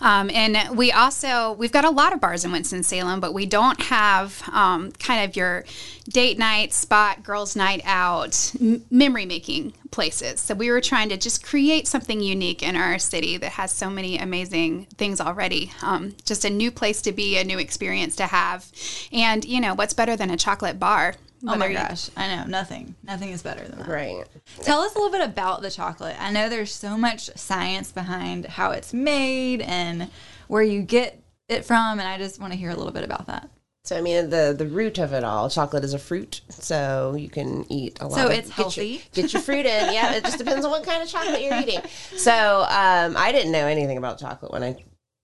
Um, 0.01 0.31
and 0.31 0.77
we 0.77 0.93
also 0.93 1.53
we've 1.53 1.73
got 1.73 1.85
a 1.85 1.91
lot 1.91 2.15
of 2.15 2.21
bars 2.21 2.45
in 2.45 2.53
Winston 2.53 2.83
Salem, 2.83 3.21
but 3.21 3.35
we 3.35 3.45
don't 3.45 3.81
have 3.83 4.43
um, 4.51 4.93
kind 4.93 5.29
of 5.29 5.37
your 5.37 5.65
date 6.09 6.39
night 6.39 6.73
spot, 6.73 7.23
girls' 7.23 7.55
night 7.55 7.83
out, 7.85 8.53
m- 8.61 8.83
memory 8.91 9.27
making 9.27 9.75
places. 9.93 10.41
So 10.41 10.55
we 10.55 10.71
were 10.71 10.81
trying 10.81 11.09
to 11.11 11.17
just 11.17 11.45
create 11.45 11.87
something 11.87 12.21
unique 12.21 12.63
in 12.65 12.75
our 12.75 12.99
city 12.99 13.37
that 13.37 13.53
has 13.53 13.71
so 13.71 13.89
many 13.89 14.19
amazing 14.19 14.87
things 14.97 15.21
already. 15.21 15.71
Um, 15.83 16.17
just 16.25 16.45
a 16.45 16.51
new 16.51 16.73
place 16.73 17.01
to 17.03 17.13
be, 17.13 17.39
a 17.39 17.45
new 17.45 17.61
experience 17.61 18.17
to 18.17 18.27
have. 18.27 18.67
And, 19.13 19.45
you 19.45 19.61
know, 19.61 19.75
what's 19.75 19.95
better 19.95 20.17
than 20.17 20.31
a 20.31 20.37
chocolate 20.37 20.81
bar? 20.81 21.15
Oh 21.45 21.47
my 21.47 21.53
Whether 21.59 21.71
you- 21.71 21.77
gosh, 21.79 22.09
I 22.17 22.35
know 22.35 22.45
nothing. 22.45 22.95
Nothing 23.05 23.31
is 23.31 23.43
better 23.43 23.67
than 23.67 23.79
that. 23.79 23.89
Right. 23.89 24.25
Tell 24.63 24.81
us 24.81 24.95
a 24.95 24.99
little 24.99 25.13
bit 25.13 25.25
about 25.29 25.63
the 25.63 25.71
chocolate. 25.71 26.17
I 26.21 26.31
know 26.33 26.49
there's 26.49 26.73
so 26.75 26.97
much 26.97 27.31
science 27.37 27.93
behind 27.93 28.47
how 28.47 28.71
it's 28.71 28.93
made 28.93 29.61
and 29.61 30.09
where 30.49 30.63
you 30.63 30.83
get 30.83 31.21
it 31.49 31.65
from, 31.65 31.99
and 31.99 32.09
I 32.09 32.17
just 32.17 32.41
want 32.41 32.53
to 32.53 32.59
hear 32.59 32.71
a 32.71 32.77
little 32.77 32.93
bit 32.93 33.05
about 33.05 33.27
that. 33.27 33.51
So 33.85 33.97
I 33.97 34.01
mean, 34.01 34.31
the 34.31 34.55
the 34.57 34.67
root 34.67 34.99
of 34.99 35.13
it 35.13 35.25
all, 35.25 35.51
chocolate 35.51 35.83
is 35.83 35.93
a 35.93 35.99
fruit, 35.99 36.41
so 36.51 37.17
you 37.19 37.29
can 37.29 37.71
eat 37.71 37.99
a 38.01 38.07
lot. 38.07 38.17
So 38.17 38.27
of, 38.27 38.33
it's 38.33 38.49
get 38.49 38.57
your- 38.59 38.65
healthy? 38.65 39.03
Get 39.13 39.33
your, 39.33 39.43
fruit 39.43 39.67
in. 39.67 39.93
Yeah, 39.93 40.15
it 40.15 40.25
just 40.25 40.39
depends 40.39 40.65
on 40.65 40.71
what 40.71 40.85
kind 40.85 41.03
of 41.03 41.09
chocolate 41.09 41.43
you're 41.43 41.59
eating. 41.61 41.81
So 42.17 42.61
um, 42.69 43.17
I 43.17 43.33
didn't 43.33 43.51
know 43.51 43.67
anything 43.67 43.99
about 43.99 44.19
chocolate 44.21 44.53
when 44.53 44.63
I 44.63 44.77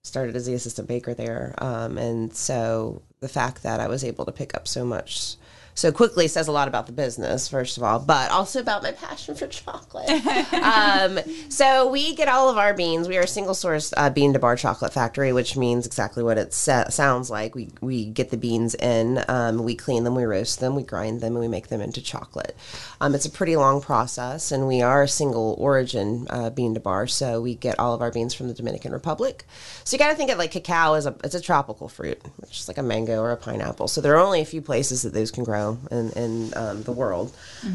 started 0.02 0.34
as 0.34 0.46
the 0.46 0.54
assistant 0.54 0.88
baker 0.88 1.14
there, 1.14 1.54
um, 1.58 1.98
and 1.98 2.34
so 2.34 3.02
the 3.20 3.28
fact 3.28 3.62
that 3.62 3.78
I 3.78 3.86
was 3.86 4.02
able 4.02 4.24
to 4.24 4.32
pick 4.32 4.56
up 4.56 4.66
so 4.66 4.84
much 4.84 5.36
so 5.78 5.92
quickly 5.92 6.26
says 6.26 6.48
a 6.48 6.52
lot 6.52 6.66
about 6.66 6.86
the 6.86 6.92
business, 6.92 7.46
first 7.46 7.76
of 7.76 7.84
all, 7.84 8.00
but 8.00 8.32
also 8.32 8.58
about 8.58 8.82
my 8.82 8.90
passion 8.90 9.36
for 9.36 9.46
chocolate. 9.46 10.10
um, 10.52 11.20
so 11.48 11.88
we 11.88 12.16
get 12.16 12.26
all 12.26 12.50
of 12.50 12.58
our 12.58 12.74
beans. 12.74 13.06
We 13.06 13.16
are 13.16 13.22
a 13.22 13.28
single 13.28 13.54
source 13.54 13.94
uh, 13.96 14.10
bean 14.10 14.32
to 14.32 14.40
bar 14.40 14.56
chocolate 14.56 14.92
factory, 14.92 15.32
which 15.32 15.56
means 15.56 15.86
exactly 15.86 16.24
what 16.24 16.36
it 16.36 16.52
sa- 16.52 16.88
sounds 16.88 17.30
like. 17.30 17.54
We 17.54 17.68
we 17.80 18.06
get 18.06 18.30
the 18.30 18.36
beans 18.36 18.74
in, 18.74 19.24
um, 19.28 19.62
we 19.62 19.76
clean 19.76 20.02
them, 20.02 20.16
we 20.16 20.24
roast 20.24 20.58
them, 20.58 20.74
we 20.74 20.82
grind 20.82 21.20
them, 21.20 21.34
and 21.34 21.40
we 21.40 21.46
make 21.46 21.68
them 21.68 21.80
into 21.80 22.02
chocolate. 22.02 22.56
Um, 23.00 23.14
it's 23.14 23.26
a 23.26 23.30
pretty 23.30 23.54
long 23.54 23.80
process, 23.80 24.50
and 24.50 24.66
we 24.66 24.82
are 24.82 25.04
a 25.04 25.08
single 25.08 25.54
origin 25.60 26.26
uh, 26.28 26.50
bean 26.50 26.74
to 26.74 26.80
bar, 26.80 27.06
so 27.06 27.40
we 27.40 27.54
get 27.54 27.78
all 27.78 27.94
of 27.94 28.02
our 28.02 28.10
beans 28.10 28.34
from 28.34 28.48
the 28.48 28.54
Dominican 28.54 28.90
Republic. 28.90 29.44
So 29.84 29.94
you 29.94 30.00
got 30.00 30.10
to 30.10 30.16
think 30.16 30.32
of 30.32 30.38
like 30.38 30.50
cacao 30.50 30.94
as 30.94 31.06
a 31.06 31.14
it's 31.22 31.36
a 31.36 31.40
tropical 31.40 31.86
fruit, 31.88 32.20
which 32.38 32.58
is 32.58 32.66
like 32.66 32.78
a 32.78 32.82
mango 32.82 33.20
or 33.20 33.30
a 33.30 33.36
pineapple. 33.36 33.86
So 33.86 34.00
there 34.00 34.16
are 34.16 34.26
only 34.26 34.40
a 34.40 34.44
few 34.44 34.60
places 34.60 35.02
that 35.02 35.14
those 35.14 35.30
can 35.30 35.44
grow 35.44 35.67
in 35.90 36.10
in 36.12 36.52
um, 36.56 36.82
the 36.84 36.92
world. 36.92 37.34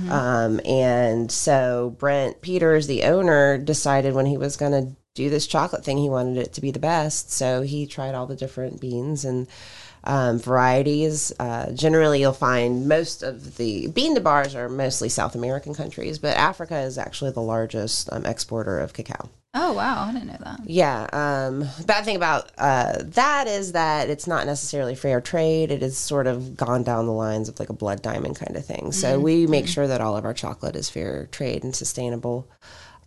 Um, 0.09 0.59
and 0.65 1.31
so 1.31 1.95
Brent 1.99 2.41
Peters, 2.41 2.87
the 2.87 3.03
owner, 3.03 3.57
decided 3.57 4.13
when 4.13 4.25
he 4.25 4.37
was 4.37 4.57
going 4.57 4.71
to 4.71 4.95
do 5.15 5.29
this 5.29 5.45
chocolate 5.45 5.85
thing, 5.85 5.97
he 5.97 6.09
wanted 6.09 6.37
it 6.37 6.53
to 6.53 6.61
be 6.61 6.71
the 6.71 6.79
best. 6.79 7.31
So 7.31 7.61
he 7.61 7.85
tried 7.85 8.15
all 8.15 8.25
the 8.25 8.35
different 8.35 8.81
beans 8.81 9.25
and 9.25 9.47
um, 10.03 10.39
varieties. 10.39 11.31
Uh, 11.39 11.71
generally, 11.71 12.19
you'll 12.19 12.33
find 12.33 12.87
most 12.87 13.23
of 13.23 13.57
the 13.57 13.87
bean 13.87 14.15
to 14.15 14.21
bars 14.21 14.55
are 14.55 14.69
mostly 14.69 15.09
South 15.09 15.35
American 15.35 15.73
countries, 15.73 16.19
but 16.19 16.35
Africa 16.35 16.79
is 16.79 16.97
actually 16.97 17.31
the 17.31 17.41
largest 17.41 18.11
um, 18.11 18.25
exporter 18.25 18.79
of 18.79 18.93
cacao. 18.93 19.29
Oh 19.55 19.73
wow, 19.73 20.07
I 20.09 20.13
didn't 20.13 20.27
know 20.27 20.37
that. 20.39 20.61
Yeah. 20.65 21.07
Um, 21.13 21.67
bad 21.85 22.05
thing 22.05 22.15
about 22.15 22.51
uh, 22.57 23.03
that 23.03 23.47
is 23.47 23.73
that 23.73 24.09
it's 24.09 24.25
not 24.25 24.47
necessarily 24.47 24.95
fair 24.95 25.21
trade. 25.21 25.69
It 25.69 25.83
is 25.83 25.95
sort 25.95 26.25
of 26.25 26.57
gone 26.57 26.81
down 26.83 27.05
the 27.05 27.11
lines 27.11 27.49
of 27.49 27.59
like 27.59 27.69
a 27.69 27.73
blood 27.73 28.01
diamond 28.01 28.35
kind 28.35 28.55
of 28.55 28.65
thing. 28.65 28.91
So 28.91 29.19
we 29.19 29.45
make 29.45 29.67
sure 29.67 29.85
that 29.85 30.01
all 30.01 30.17
of 30.17 30.25
our 30.25 30.33
chocolate 30.33 30.75
is 30.75 30.89
fair 30.89 31.27
trade 31.27 31.63
and 31.63 31.75
sustainable. 31.75 32.49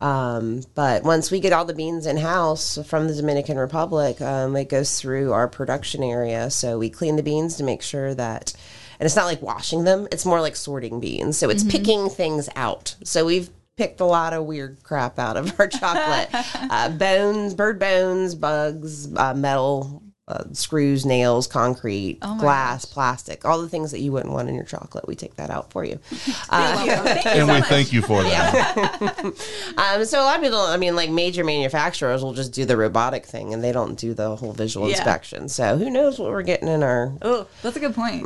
Um, 0.01 0.63
but 0.75 1.03
once 1.03 1.31
we 1.31 1.41
get 1.41 1.53
all 1.53 1.65
the 1.65 1.75
beans 1.75 2.07
in 2.07 2.19
house 2.19 2.79
from 2.87 3.09
the 3.09 3.15
Dominican 3.15 3.59
Republic, 3.59 4.21
um, 4.21 4.55
it 4.55 4.69
goes 4.69 5.01
through 5.01 5.33
our 5.33 5.49
production 5.49 6.05
area. 6.05 6.51
So 6.51 6.79
we 6.79 6.91
clean 6.91 7.17
the 7.17 7.23
beans 7.23 7.57
to 7.57 7.65
make 7.65 7.83
sure 7.83 8.15
that, 8.15 8.53
and 9.01 9.07
it's 9.07 9.17
not 9.17 9.25
like 9.25 9.43
washing 9.43 9.85
them, 9.85 10.07
it's 10.13 10.27
more 10.27 10.41
like 10.41 10.55
sorting 10.55 11.01
beans. 11.01 11.39
So 11.39 11.49
it's 11.49 11.65
picking 11.65 12.09
things 12.09 12.49
out. 12.55 12.95
So 13.05 13.25
we've 13.25 13.49
picked 13.77 14.01
a 14.01 14.05
lot 14.05 14.33
of 14.33 14.47
weird 14.47 14.83
crap 14.83 15.19
out 15.19 15.37
of 15.37 15.59
our 15.61 15.69
chocolate 15.69 16.29
uh, 16.71 16.89
bones, 16.89 17.53
bird 17.55 17.79
bones, 17.79 18.35
bugs, 18.35 19.15
uh, 19.17 19.35
metal. 19.35 20.03
Uh, 20.29 20.43
screws, 20.53 21.07
nails, 21.07 21.47
concrete, 21.47 22.19
my 22.21 22.37
glass, 22.39 22.85
plastic, 22.85 23.45
all 23.45 23.63
the 23.63 23.69
things 23.69 23.93
that 23.93 24.01
you 24.01 24.11
wouldn't 24.11 24.33
want 24.35 24.49
in 24.49 24.57
your 24.57 24.65
chocolate. 24.65 25.07
We 25.07 25.15
take 25.15 25.37
that 25.37 25.51
out 25.51 25.71
for 25.71 25.85
you. 25.85 26.01
Uh, 26.49 27.23
and 27.27 27.49
we 27.49 27.61
thank 27.63 27.93
you 27.93 28.03
for 28.03 28.23
that. 28.23 29.17
Um, 29.77 30.05
so 30.05 30.21
a 30.21 30.25
lot 30.25 30.37
of 30.37 30.43
people, 30.43 30.59
I 30.59 30.77
mean, 30.79 30.97
like 30.97 31.11
major 31.11 31.45
manufacturers 31.45 32.23
will 32.23 32.33
just 32.33 32.53
do 32.53 32.65
the 32.65 32.77
robotic 32.77 33.27
thing 33.27 33.53
and 33.53 33.63
they 33.63 33.73
don't 33.73 33.97
do 33.99 34.15
the 34.15 34.35
whole 34.37 34.53
visual 34.53 34.89
Yeah. 34.89 34.97
inspection. 34.97 35.49
So 35.49 35.77
who 35.77 35.91
knows 35.91 36.19
what 36.19 36.31
we're 36.31 36.43
getting 36.43 36.69
in 36.69 36.83
our. 36.83 37.13
Oh, 37.23 37.47
that's 37.63 37.77
a 37.77 37.81
good 37.81 37.95
point. 37.95 38.25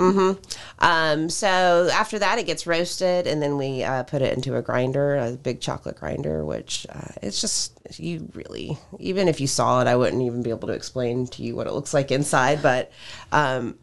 Um, 0.79 1.29
so 1.29 1.89
after 1.93 2.19
that, 2.19 2.39
it 2.39 2.47
gets 2.47 2.67
roasted 2.67 3.27
and 3.27 3.43
then 3.43 3.57
we 3.59 3.83
uh, 3.83 4.05
put 4.05 4.23
it 4.23 4.35
into 4.37 4.57
a 4.57 4.63
grinder, 4.63 5.17
a 5.17 5.33
big 5.33 5.61
chocolate 5.61 5.97
grinder, 5.99 6.45
which 6.45 6.87
uh, 6.89 7.09
it's 7.23 7.41
just, 7.41 7.80
you 7.99 8.31
really, 8.35 8.79
even 8.99 9.27
if 9.27 9.41
you 9.41 9.47
saw 9.47 9.81
it, 9.81 9.87
I 9.89 9.97
wouldn't 9.97 10.23
even 10.23 10.43
be 10.43 10.51
able 10.51 10.69
to 10.69 10.75
explain 10.75 11.27
to 11.29 11.43
you 11.43 11.57
what 11.57 11.67
it 11.67 11.73
looks 11.73 11.95
like 11.95 12.13
inside. 12.13 12.63
But 12.63 12.93
um, 13.33 13.79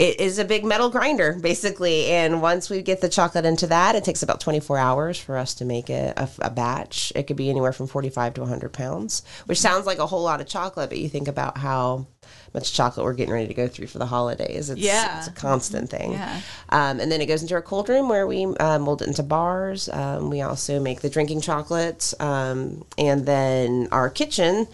it 0.00 0.18
is 0.18 0.38
a 0.38 0.44
big 0.44 0.64
metal 0.64 0.88
grinder, 0.88 1.38
basically. 1.40 2.06
And 2.06 2.40
once 2.40 2.70
we 2.70 2.80
get 2.80 3.00
the 3.02 3.08
chocolate 3.08 3.44
into 3.44 3.66
that, 3.66 3.94
it 3.94 4.02
takes 4.02 4.22
about 4.22 4.40
24 4.40 4.78
hours 4.78 5.18
for 5.18 5.36
us 5.36 5.54
to 5.56 5.64
make 5.66 5.90
it 5.90 6.14
a, 6.16 6.28
a 6.40 6.50
batch. 6.50 7.12
It 7.14 7.24
could 7.26 7.36
be 7.36 7.50
anywhere 7.50 7.72
from 7.72 7.86
45 7.86 8.34
to 8.34 8.40
100 8.40 8.72
pounds, 8.72 9.22
which 9.46 9.60
sounds 9.60 9.84
like 9.84 9.98
a 9.98 10.06
whole 10.06 10.22
lot 10.22 10.40
of 10.40 10.46
chocolate, 10.46 10.88
but 10.88 10.98
you 10.98 11.08
think 11.10 11.28
about 11.28 11.58
how 11.58 12.06
much 12.54 12.72
chocolate 12.72 13.04
we're 13.04 13.12
getting 13.12 13.32
ready 13.34 13.46
to 13.46 13.54
go 13.54 13.68
through 13.68 13.86
for 13.86 13.98
the 13.98 14.06
holidays. 14.06 14.70
It's, 14.70 14.80
Yeah. 14.80 15.18
it's 15.18 15.28
a 15.28 15.32
constant 15.32 15.90
thing. 15.90 16.12
Yeah. 16.12 16.40
Um, 16.70 16.98
and 16.98 17.12
then 17.12 17.20
it 17.20 17.26
goes 17.26 17.42
into 17.42 17.54
our 17.54 17.62
cold 17.62 17.88
room 17.88 18.08
where 18.08 18.26
we 18.26 18.44
uh, 18.46 18.78
mold 18.78 19.02
it 19.02 19.08
into 19.08 19.22
bars. 19.22 19.88
Um, 19.88 20.30
we 20.30 20.40
also 20.40 20.80
make 20.80 21.00
the 21.00 21.10
drinking 21.10 21.42
chocolate. 21.42 22.12
Um, 22.18 22.84
and 22.98 23.26
then 23.26 23.88
our 23.92 24.10
kitchen 24.10 24.66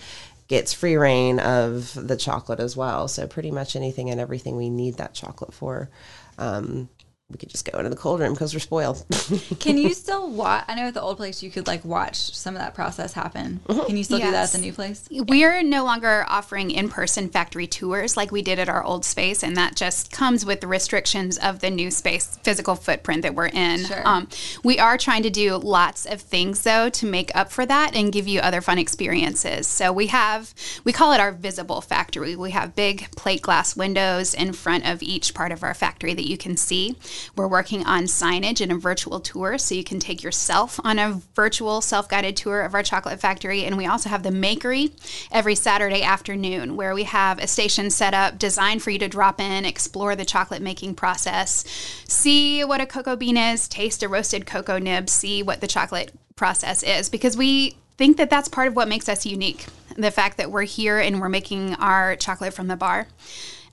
gets 0.48 0.72
free 0.72 0.96
reign 0.96 1.38
of 1.38 1.92
the 1.94 2.16
chocolate 2.16 2.60
as 2.60 2.76
well. 2.76 3.08
So 3.08 3.26
pretty 3.26 3.50
much 3.50 3.76
anything 3.76 4.10
and 4.10 4.20
everything 4.20 4.56
we 4.56 4.70
need 4.70 4.96
that 4.96 5.14
chocolate 5.14 5.52
for. 5.52 5.90
Um, 6.38 6.88
we 7.28 7.38
could 7.38 7.49
just 7.49 7.71
go 7.71 7.76
into 7.78 7.90
the 7.90 7.97
cold 7.97 8.21
room 8.21 8.35
because 8.35 8.54
we're 8.54 8.61
spoiled. 8.61 9.04
Can 9.59 9.76
you 9.76 9.92
still 9.95 10.30
watch? 10.30 10.64
I 10.68 10.76
know 10.76 10.87
at 10.87 10.95
the 10.95 11.02
old 11.02 11.16
place 11.16 11.42
you 11.42 11.50
could 11.50 11.66
like 11.66 11.85
watch 11.85 12.16
some 12.37 12.54
of 12.54 12.61
that 12.61 12.73
process 12.73 13.12
happen. 13.14 13.61
Mm-hmm. 13.66 13.87
Can 13.87 13.97
you 13.97 14.04
still 14.04 14.18
do 14.18 14.30
that 14.30 14.45
at 14.45 14.52
the 14.52 14.59
new 14.59 14.73
place? 14.73 15.09
We're 15.11 15.61
no 15.64 15.85
longer 15.85 16.25
offering 16.28 16.71
in 16.71 16.88
person 16.88 17.28
factory 17.28 17.66
tours 17.66 18.16
like 18.16 18.30
we 18.30 18.42
did 18.42 18.61
at 18.61 18.68
our 18.68 18.85
old 18.85 19.04
space, 19.04 19.42
and 19.42 19.56
that 19.56 19.75
just 19.75 20.12
comes 20.12 20.47
with 20.47 20.61
the 20.61 20.68
restrictions 20.68 21.37
of 21.38 21.59
the 21.59 21.71
new 21.71 21.90
space 21.90 22.38
physical 22.45 22.76
footprint 22.76 23.23
that 23.23 23.35
we're 23.35 23.49
in. 23.49 23.85
Sure. 23.87 24.06
Um, 24.06 24.28
we 24.62 24.78
are 24.78 24.97
trying 24.97 25.25
to 25.25 25.30
do 25.30 25.56
lots 25.56 26.06
of 26.06 26.21
things 26.21 26.62
though 26.62 26.88
to 26.90 27.06
make 27.06 27.35
up 27.35 27.50
for 27.50 27.66
that 27.66 27.97
and 27.97 28.12
give 28.12 28.28
you 28.28 28.38
other 28.38 28.61
fun 28.61 28.78
experiences. 28.78 29.66
So 29.66 29.92
we 29.92 30.06
have, 30.06 30.54
we 30.85 30.92
call 30.92 31.12
it 31.12 31.18
our 31.18 31.33
visible 31.33 31.80
factory. 31.80 32.37
We 32.37 32.52
have 32.52 32.76
big 32.76 33.11
plate 33.16 33.42
glass 33.42 33.76
windows 33.76 34.33
in 34.33 34.52
front 34.52 34.88
of 34.88 35.02
each 35.02 35.35
part 35.35 35.50
of 35.50 35.64
our 35.64 35.75
factory 35.75 36.14
that 36.14 36.28
you 36.28 36.38
can 36.38 36.56
see. 36.56 36.97
We're 37.37 37.49
working 37.49 37.85
on 37.85 38.04
signage 38.04 38.61
and 38.61 38.73
a 38.73 38.76
virtual 38.76 39.20
tour 39.20 39.58
so 39.58 39.75
you 39.75 39.85
can 39.85 40.00
take 40.00 40.23
yourself 40.23 40.80
on 40.85 40.99
a 40.99 41.20
virtual 41.35 41.80
self 41.80 42.08
guided 42.08 42.37
tour 42.37 42.62
of 42.62 42.75
our 42.75 42.82
chocolate 42.82 43.20
factory. 43.20 43.64
And 43.64 43.76
we 43.76 43.87
also 43.87 44.08
have 44.08 44.23
the 44.23 44.30
Makery 44.30 44.92
every 45.30 45.54
Saturday 45.54 46.02
afternoon 46.02 46.76
where 46.76 46.94
we 46.94 47.04
have 47.04 47.38
a 47.38 47.46
station 47.46 47.90
set 47.90 48.14
up 48.14 48.38
designed 48.38 48.82
for 48.82 48.90
you 48.90 48.99
to 48.99 49.08
drop 49.08 49.40
in, 49.40 49.64
explore 49.64 50.16
the 50.16 50.25
chocolate 50.25 50.62
making 50.62 50.94
process, 50.94 51.64
see 52.08 52.64
what 52.64 52.80
a 52.80 52.87
cocoa 52.87 53.16
bean 53.16 53.37
is, 53.37 53.68
taste 53.68 54.02
a 54.02 54.08
roasted 54.08 54.46
cocoa 54.46 54.78
nib, 54.78 55.08
see 55.08 55.42
what 55.42 55.61
the 55.61 55.66
chocolate 55.66 56.12
process 56.37 56.82
is 56.82 57.08
because 57.08 57.37
we 57.37 57.76
think 57.96 58.18
that 58.18 58.30
that's 58.30 58.49
part 58.49 58.68
of 58.68 58.76
what 58.76 58.88
makes 58.88 59.08
us 59.08 59.25
unique. 59.25 59.66
The 59.96 60.11
fact 60.11 60.37
that 60.37 60.50
we're 60.50 60.64
here 60.64 60.99
and 60.99 61.20
we're 61.20 61.28
making 61.28 61.75
our 61.75 62.16
chocolate 62.16 62.52
from 62.52 62.68
the 62.68 62.76
bar. 62.76 63.08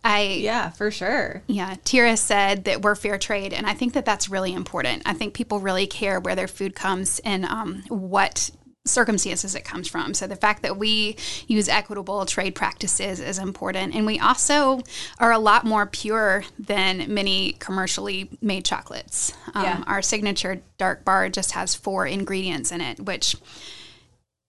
I 0.03 0.23
Yeah, 0.41 0.69
for 0.69 0.91
sure. 0.91 1.43
yeah, 1.47 1.75
Tira 1.85 2.17
said 2.17 2.65
that 2.65 2.81
we're 2.81 2.95
fair 2.95 3.17
trade, 3.17 3.53
and 3.53 3.65
I 3.65 3.73
think 3.73 3.93
that 3.93 4.05
that's 4.05 4.29
really 4.29 4.53
important. 4.53 5.03
I 5.05 5.13
think 5.13 5.33
people 5.33 5.59
really 5.59 5.87
care 5.87 6.19
where 6.19 6.35
their 6.35 6.47
food 6.47 6.75
comes 6.75 7.19
and 7.19 7.45
um, 7.45 7.83
what 7.87 8.51
circumstances 8.85 9.55
it 9.55 9.63
comes 9.63 9.87
from. 9.87 10.13
So 10.13 10.27
the 10.27 10.35
fact 10.35 10.61
that 10.63 10.77
we 10.77 11.15
use 11.47 11.69
equitable 11.69 12.25
trade 12.25 12.53
practices 12.53 13.21
is 13.21 13.39
important, 13.39 13.95
and 13.95 14.05
we 14.05 14.19
also 14.19 14.81
are 15.19 15.31
a 15.31 15.39
lot 15.39 15.63
more 15.63 15.85
pure 15.85 16.43
than 16.59 17.13
many 17.13 17.53
commercially 17.59 18.29
made 18.41 18.65
chocolates. 18.65 19.33
Um, 19.53 19.63
Yeah. 19.63 19.83
Our 19.87 20.01
signature 20.01 20.61
dark 20.77 21.05
bar 21.05 21.29
just 21.29 21.53
has 21.53 21.75
four 21.75 22.05
ingredients 22.05 22.73
in 22.73 22.81
it, 22.81 22.99
which 22.99 23.37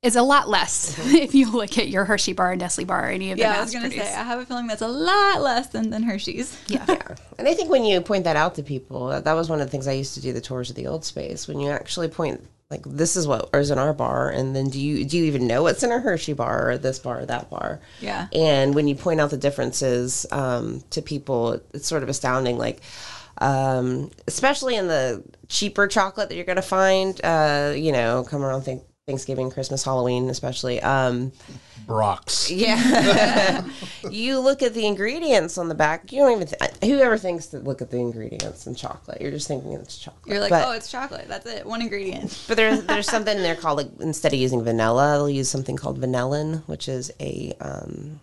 is 0.05 0.17
a 0.17 0.23
lot 0.23 0.49
less 0.49 0.97
if 1.15 1.35
you 1.35 1.51
look 1.51 1.79
at 1.79 1.89
your 1.89 2.05
Hershey 2.05 2.35
bar, 2.35 2.53
and 2.53 2.61
Nestle 2.61 2.85
bar, 2.85 3.07
or 3.07 3.09
any 3.09 3.33
of 3.33 3.39
the 3.39 3.43
Yeah, 3.43 3.59
I 3.59 3.61
was 3.63 3.73
gonna 3.73 3.91
say 3.91 4.01
I 4.01 4.23
have 4.23 4.39
a 4.39 4.47
feeling 4.47 4.67
that's 4.67 4.83
a 4.83 4.89
lot 4.89 5.41
less 5.41 5.69
than, 5.69 5.91
than 5.91 6.03
Hershey's. 6.03 6.61
Yeah. 6.75 6.87
And 7.39 7.47
I 7.47 7.55
think 7.55 7.71
when 7.71 7.85
you 7.85 8.01
point 8.01 8.25
that 8.25 8.37
out 8.37 8.57
to 8.57 8.63
people, 8.63 9.09
that, 9.09 9.25
that 9.25 9.35
was 9.35 9.49
one 9.49 9.61
of 9.61 9.67
the 9.67 9.71
things 9.71 9.87
I 9.87 9.93
used 9.93 10.15
to 10.15 10.21
do 10.21 10.33
the 10.33 10.41
tours 10.41 10.71
of 10.71 10.77
the 10.77 10.87
old 10.87 11.05
space. 11.05 11.47
When 11.47 11.61
you 11.61 11.71
actually 11.71 12.09
point 12.09 12.45
like 12.71 12.83
this 12.85 13.17
is 13.17 13.27
what 13.27 13.49
is 13.55 13.71
in 13.71 13.79
our 13.79 13.93
bar, 13.93 14.31
and 14.31 14.55
then 14.55 14.69
do 14.69 14.81
you 14.81 15.05
do 15.05 15.17
you 15.17 15.25
even 15.25 15.47
know 15.47 15.63
what's 15.63 15.83
in 15.83 15.93
a 15.93 16.01
Hershey 16.01 16.33
bar 16.33 16.71
or 16.71 16.79
this 16.79 16.99
bar 16.99 17.21
or 17.21 17.27
that 17.27 17.49
bar? 17.51 17.81
Yeah. 18.01 18.27
And 18.33 18.75
when 18.75 18.89
you 18.89 18.95
point 18.95 19.21
out 19.21 19.31
the 19.31 19.37
differences 19.37 20.27
um, 20.33 20.83
to 20.91 21.01
people, 21.01 21.61
it's 21.73 21.87
sort 21.87 22.03
of 22.03 22.09
astounding. 22.09 22.59
Like. 22.59 22.81
Um, 23.39 24.13
especially 24.29 24.77
in 24.77 24.87
the 24.87 25.25
cheaper 25.49 25.89
chocolate 25.89 26.29
that 26.29 26.37
you're 26.37 26.45
going 26.45 26.55
to 26.55 26.63
find, 26.63 27.21
uh, 27.25 27.73
you 27.75 27.91
know, 27.91 28.23
come 28.23 28.45
around 28.45 28.63
think 28.63 28.85
Thanksgiving, 29.07 29.51
Christmas, 29.51 29.85
Halloween, 29.85 30.31
especially. 30.31 30.81
Um, 30.81 31.33
Brach's. 31.87 32.51
yeah. 32.51 33.69
you 34.11 34.41
look 34.41 34.63
at 34.63 34.73
the 34.73 34.87
ingredients 34.87 35.59
on 35.59 35.69
the 35.69 35.75
back. 35.75 36.11
You 36.11 36.21
don't 36.21 36.33
even. 36.33 36.47
Th- 36.47 36.71
whoever 36.83 37.19
thinks 37.19 37.49
to 37.49 37.59
look 37.59 37.83
at 37.83 37.91
the 37.91 37.99
ingredients 37.99 38.67
in 38.67 38.75
chocolate, 38.75 39.21
you're 39.21 39.31
just 39.31 39.47
thinking 39.47 39.73
it's 39.75 39.99
chocolate. 39.99 40.27
You're 40.27 40.41
like, 40.41 40.49
but, 40.49 40.67
oh, 40.67 40.73
it's 40.73 40.91
chocolate. 40.91 41.29
That's 41.29 41.45
it. 41.45 41.67
One 41.67 41.83
ingredient. 41.83 42.45
but 42.49 42.57
there's 42.57 42.83
there's 42.85 43.07
something 43.07 43.37
in 43.37 43.43
there 43.43 43.57
called 43.57 43.77
like 43.77 43.91
instead 44.01 44.33
of 44.33 44.39
using 44.39 44.65
vanilla, 44.65 45.13
they'll 45.19 45.29
use 45.29 45.51
something 45.51 45.77
called 45.77 46.01
vanillin, 46.01 46.67
which 46.67 46.89
is 46.89 47.13
a 47.21 47.53
um, 47.61 48.21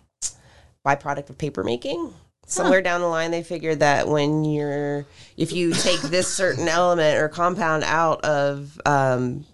byproduct 0.84 1.30
of 1.30 1.38
paper 1.38 1.62
making. 1.62 2.12
Somewhere 2.44 2.82
down 2.82 3.02
the 3.02 3.06
line, 3.06 3.30
they 3.30 3.44
figured 3.44 3.78
that 3.78 4.08
when 4.08 4.42
you're 4.44 5.06
if 5.36 5.52
you 5.52 5.72
take 5.72 6.00
this 6.00 6.26
certain 6.26 6.66
element 6.66 7.20
or 7.20 7.28
compound 7.28 7.84
out 7.84 8.24
of 8.24 8.80
um, 8.84 9.44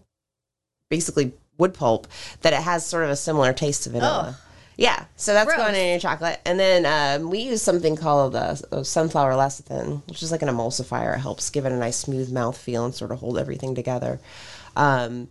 basically 0.88 1.32
wood 1.56 1.74
pulp, 1.74 2.06
that 2.42 2.52
it 2.52 2.62
has 2.62 2.86
sort 2.86 3.04
of 3.04 3.10
a 3.10 3.16
similar 3.16 3.52
taste 3.52 3.84
to 3.84 3.90
vanilla. 3.90 4.38
Yeah, 4.76 5.06
so 5.16 5.34
that's 5.34 5.46
Gross. 5.46 5.58
going 5.58 5.74
in 5.74 5.88
your 5.88 5.98
chocolate, 5.98 6.40
and 6.44 6.58
then 6.58 6.86
um, 6.86 7.30
we 7.30 7.40
use 7.40 7.60
something 7.60 7.96
called 7.96 8.36
uh, 8.36 8.54
uh, 8.70 8.84
sunflower 8.84 9.32
lecithin, 9.32 10.06
which 10.06 10.22
is 10.22 10.30
like 10.30 10.42
an 10.42 10.48
emulsifier. 10.48 11.16
It 11.16 11.20
helps 11.20 11.50
give 11.50 11.66
it 11.66 11.72
a 11.72 11.76
nice 11.76 11.96
smooth 11.96 12.30
mouth 12.30 12.56
feel 12.56 12.84
and 12.84 12.94
sort 12.94 13.10
of 13.10 13.18
hold 13.18 13.38
everything 13.38 13.74
together. 13.74 14.20
Um, 14.76 15.28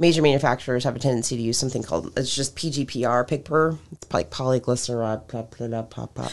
major 0.00 0.22
manufacturers 0.22 0.84
have 0.84 0.94
a 0.94 0.98
tendency 0.98 1.36
to 1.36 1.42
use 1.42 1.58
something 1.58 1.82
called 1.82 2.12
it's 2.16 2.34
just 2.34 2.54
PGPR, 2.56 3.26
pigper. 3.26 3.76
It's 3.92 4.12
like 4.12 4.30
polyglycerol. 4.30 5.26
Pop, 5.28 5.56
pop, 5.56 5.90
pop, 5.90 6.14
pop. 6.14 6.32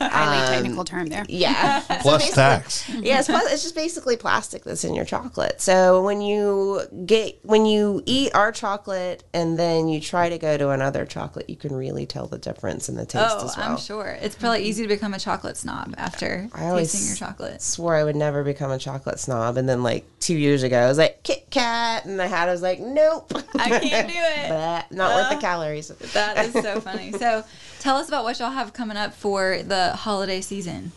Highly 0.00 0.38
um, 0.46 0.48
technical 0.62 0.84
term 0.84 1.08
there. 1.08 1.24
Yeah, 1.28 1.80
Plus 2.00 2.22
basically- 2.22 2.34
tax. 2.34 2.88
yeah, 3.00 3.18
it's, 3.18 3.28
plas- 3.28 3.52
it's 3.52 3.62
just 3.62 3.74
basically 3.74 4.16
plastic 4.16 4.64
that's 4.64 4.84
in 4.84 4.94
your 4.94 5.04
chocolate. 5.04 5.60
So 5.60 6.02
when 6.02 6.20
you 6.20 6.82
get 7.06 7.38
when 7.44 7.66
you 7.66 8.02
eat 8.06 8.34
our 8.34 8.52
chocolate 8.52 9.22
and 9.34 9.58
then 9.58 9.88
you 9.88 10.00
try 10.00 10.28
to 10.28 10.38
go 10.38 10.56
to 10.56 10.70
another 10.70 11.04
chocolate, 11.04 11.50
you 11.50 11.56
can 11.56 11.74
really 11.74 12.06
tell 12.06 12.26
the 12.26 12.38
difference 12.38 12.88
in 12.88 12.96
the 12.96 13.04
taste 13.06 13.36
Oh, 13.38 13.44
as 13.44 13.56
well. 13.56 13.72
I'm 13.72 13.76
sure. 13.78 14.16
It's 14.22 14.34
probably 14.34 14.64
easy 14.64 14.82
to 14.82 14.88
become 14.88 15.12
a 15.14 15.18
chocolate 15.18 15.56
snob 15.56 15.94
after 15.98 16.48
I 16.54 16.66
always 16.68 16.90
tasting 16.92 17.08
your 17.08 17.16
chocolate. 17.16 17.60
swore 17.60 17.94
I 17.96 18.04
would 18.04 18.16
never 18.16 18.42
become 18.44 18.70
a 18.70 18.78
chocolate 18.78 19.18
snob, 19.20 19.56
and 19.56 19.68
then 19.68 19.82
like 19.82 20.04
two 20.20 20.36
years 20.36 20.62
ago, 20.62 20.78
I 20.78 20.86
was 20.88 20.98
like 20.98 21.22
Kit 21.22 21.48
Kat, 21.50 22.06
and 22.06 22.20
I 22.20 22.26
had 22.26 22.48
I 22.48 22.52
was 22.52 22.62
like, 22.62 22.80
nope, 22.94 23.32
I 23.56 23.78
can't 23.78 24.08
do 24.08 24.14
it. 24.16 24.48
But 24.54 24.92
not 24.92 25.14
worth 25.14 25.30
the 25.30 25.40
calories. 25.40 25.88
That 25.88 26.44
is 26.46 26.52
so 26.52 26.80
funny. 26.80 27.12
So 27.12 27.44
tell 27.80 27.96
us 27.96 28.08
about 28.08 28.24
what 28.24 28.38
y'all 28.38 28.50
have 28.50 28.72
coming 28.72 28.96
up 28.96 29.14
for 29.14 29.62
the 29.62 29.90
holiday 29.96 30.40
season. 30.40 30.92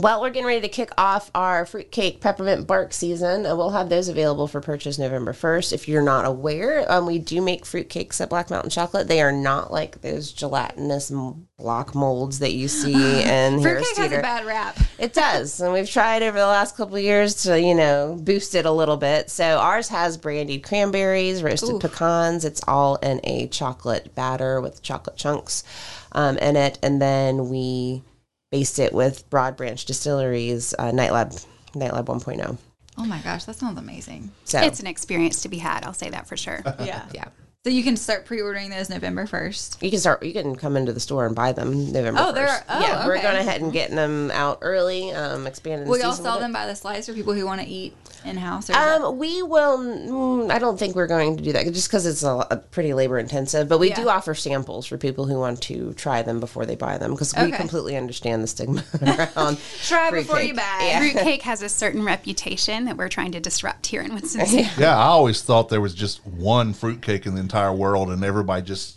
Well, 0.00 0.20
we're 0.20 0.30
getting 0.30 0.46
ready 0.46 0.60
to 0.60 0.68
kick 0.68 0.92
off 0.96 1.28
our 1.34 1.66
fruitcake 1.66 2.20
peppermint 2.20 2.68
bark 2.68 2.92
season. 2.92 3.44
and 3.44 3.58
we'll 3.58 3.70
have 3.70 3.88
those 3.88 4.08
available 4.08 4.46
for 4.46 4.60
purchase 4.60 4.96
November 4.96 5.32
1st. 5.32 5.72
If 5.72 5.88
you're 5.88 6.02
not 6.02 6.24
aware, 6.24 6.90
um, 6.90 7.04
we 7.04 7.18
do 7.18 7.42
make 7.42 7.64
fruitcakes 7.64 8.20
at 8.20 8.30
Black 8.30 8.48
Mountain 8.48 8.70
Chocolate. 8.70 9.08
They 9.08 9.20
are 9.20 9.32
not 9.32 9.72
like 9.72 10.00
those 10.00 10.30
gelatinous 10.30 11.10
block 11.56 11.96
molds 11.96 12.38
that 12.38 12.52
you 12.52 12.68
see 12.68 12.92
in 13.22 13.60
Harris 13.60 13.90
Fruitcake 13.90 14.12
has 14.12 14.18
a 14.20 14.22
bad 14.22 14.46
rap. 14.46 14.78
It 15.00 15.14
does, 15.14 15.60
and 15.60 15.72
we've 15.72 15.90
tried 15.90 16.22
over 16.22 16.38
the 16.38 16.46
last 16.46 16.76
couple 16.76 16.94
of 16.94 17.02
years 17.02 17.42
to, 17.42 17.60
you 17.60 17.74
know, 17.74 18.16
boost 18.22 18.54
it 18.54 18.66
a 18.66 18.72
little 18.72 18.98
bit. 18.98 19.30
So 19.30 19.58
ours 19.58 19.88
has 19.88 20.16
brandied 20.16 20.62
cranberries, 20.62 21.42
roasted 21.42 21.80
pecans. 21.80 22.44
It's 22.44 22.62
all 22.68 22.96
in 22.96 23.20
a 23.24 23.48
chocolate 23.48 24.14
batter 24.14 24.60
with 24.60 24.80
chocolate 24.80 25.16
chunks 25.16 25.64
um, 26.12 26.38
in 26.38 26.54
it, 26.54 26.78
and 26.84 27.02
then 27.02 27.48
we 27.48 28.04
baste 28.50 28.78
it 28.78 28.92
with 28.92 29.28
Broad 29.30 29.56
Branch 29.56 29.84
Distilleries 29.84 30.74
uh, 30.78 30.90
Night 30.90 31.12
Lab 31.12 31.32
Night 31.74 31.92
Lab 31.92 32.06
1.0. 32.06 32.56
Oh 32.96 33.04
my 33.04 33.18
gosh, 33.20 33.44
that 33.44 33.56
sounds 33.56 33.78
amazing. 33.78 34.32
So 34.44 34.60
It's 34.60 34.80
an 34.80 34.86
experience 34.86 35.42
to 35.42 35.48
be 35.48 35.58
had. 35.58 35.84
I'll 35.84 35.92
say 35.92 36.10
that 36.10 36.26
for 36.26 36.36
sure. 36.36 36.62
Yeah. 36.80 37.06
yeah. 37.14 37.28
So 37.68 37.72
you 37.74 37.82
can 37.84 37.98
start 37.98 38.24
pre-ordering 38.24 38.70
those 38.70 38.88
November 38.88 39.26
first. 39.26 39.76
You 39.82 39.90
can 39.90 39.98
start. 40.00 40.22
You 40.22 40.32
can 40.32 40.56
come 40.56 40.74
into 40.74 40.94
the 40.94 41.00
store 41.00 41.26
and 41.26 41.36
buy 41.36 41.52
them 41.52 41.92
November. 41.92 42.18
Oh, 42.24 42.32
they're- 42.32 42.46
1st. 42.46 42.62
oh, 42.66 42.80
yeah. 42.80 43.06
We're 43.06 43.20
going 43.20 43.36
ahead 43.36 43.60
and 43.60 43.70
getting 43.70 43.94
them 43.94 44.30
out 44.30 44.60
early. 44.62 45.12
Um, 45.12 45.46
expanding. 45.46 45.84
the 45.84 45.90
Will 45.90 45.98
y'all 45.98 46.12
sell 46.14 46.40
them 46.40 46.50
by 46.50 46.66
the 46.66 46.74
slice 46.74 47.04
for 47.04 47.12
people 47.12 47.34
who 47.34 47.44
want 47.44 47.60
to 47.60 47.66
eat 47.66 47.94
in 48.24 48.38
house? 48.38 48.70
Or 48.70 48.72
is 48.72 48.78
that- 48.78 49.02
Um, 49.02 49.18
we 49.18 49.42
will. 49.42 49.76
Mm, 49.80 50.50
I 50.50 50.58
don't 50.58 50.78
think 50.78 50.96
we're 50.96 51.06
going 51.08 51.36
to 51.36 51.42
do 51.42 51.52
that 51.52 51.66
just 51.74 51.88
because 51.90 52.06
it's 52.06 52.22
a, 52.22 52.46
a 52.50 52.56
pretty 52.56 52.94
labor 52.94 53.18
intensive. 53.18 53.68
But 53.68 53.80
we 53.80 53.92
do 53.92 54.08
offer 54.08 54.34
samples 54.34 54.86
for 54.86 54.96
people 54.96 55.26
who 55.26 55.38
want 55.38 55.60
to 55.64 55.92
try 55.92 56.22
them 56.22 56.40
before 56.40 56.64
they 56.64 56.74
buy 56.74 56.96
them 56.96 57.10
because 57.10 57.34
we 57.36 57.50
completely 57.52 57.96
understand 57.98 58.42
the 58.42 58.46
stigma 58.46 58.82
around. 59.36 59.58
Try 59.84 60.10
before 60.10 60.40
you 60.40 60.54
buy. 60.54 60.78
Yeah. 60.84 61.00
Fruitcake 61.00 61.42
has 61.52 61.60
a 61.60 61.68
certain 61.68 62.02
reputation 62.02 62.86
that 62.86 62.96
we're 62.96 63.10
trying 63.10 63.32
to 63.32 63.40
disrupt 63.40 63.88
here 63.88 64.00
in 64.00 64.14
Winston-Salem. 64.14 64.70
Yeah, 64.78 64.96
I 64.96 65.02
always 65.08 65.42
thought 65.42 65.68
there 65.68 65.82
was 65.82 65.92
just 65.92 66.26
one 66.26 66.72
fruitcake 66.72 67.26
in 67.26 67.34
the 67.34 67.40
entire 67.42 67.57
world, 67.74 68.10
and 68.10 68.24
everybody 68.24 68.62
just 68.62 68.96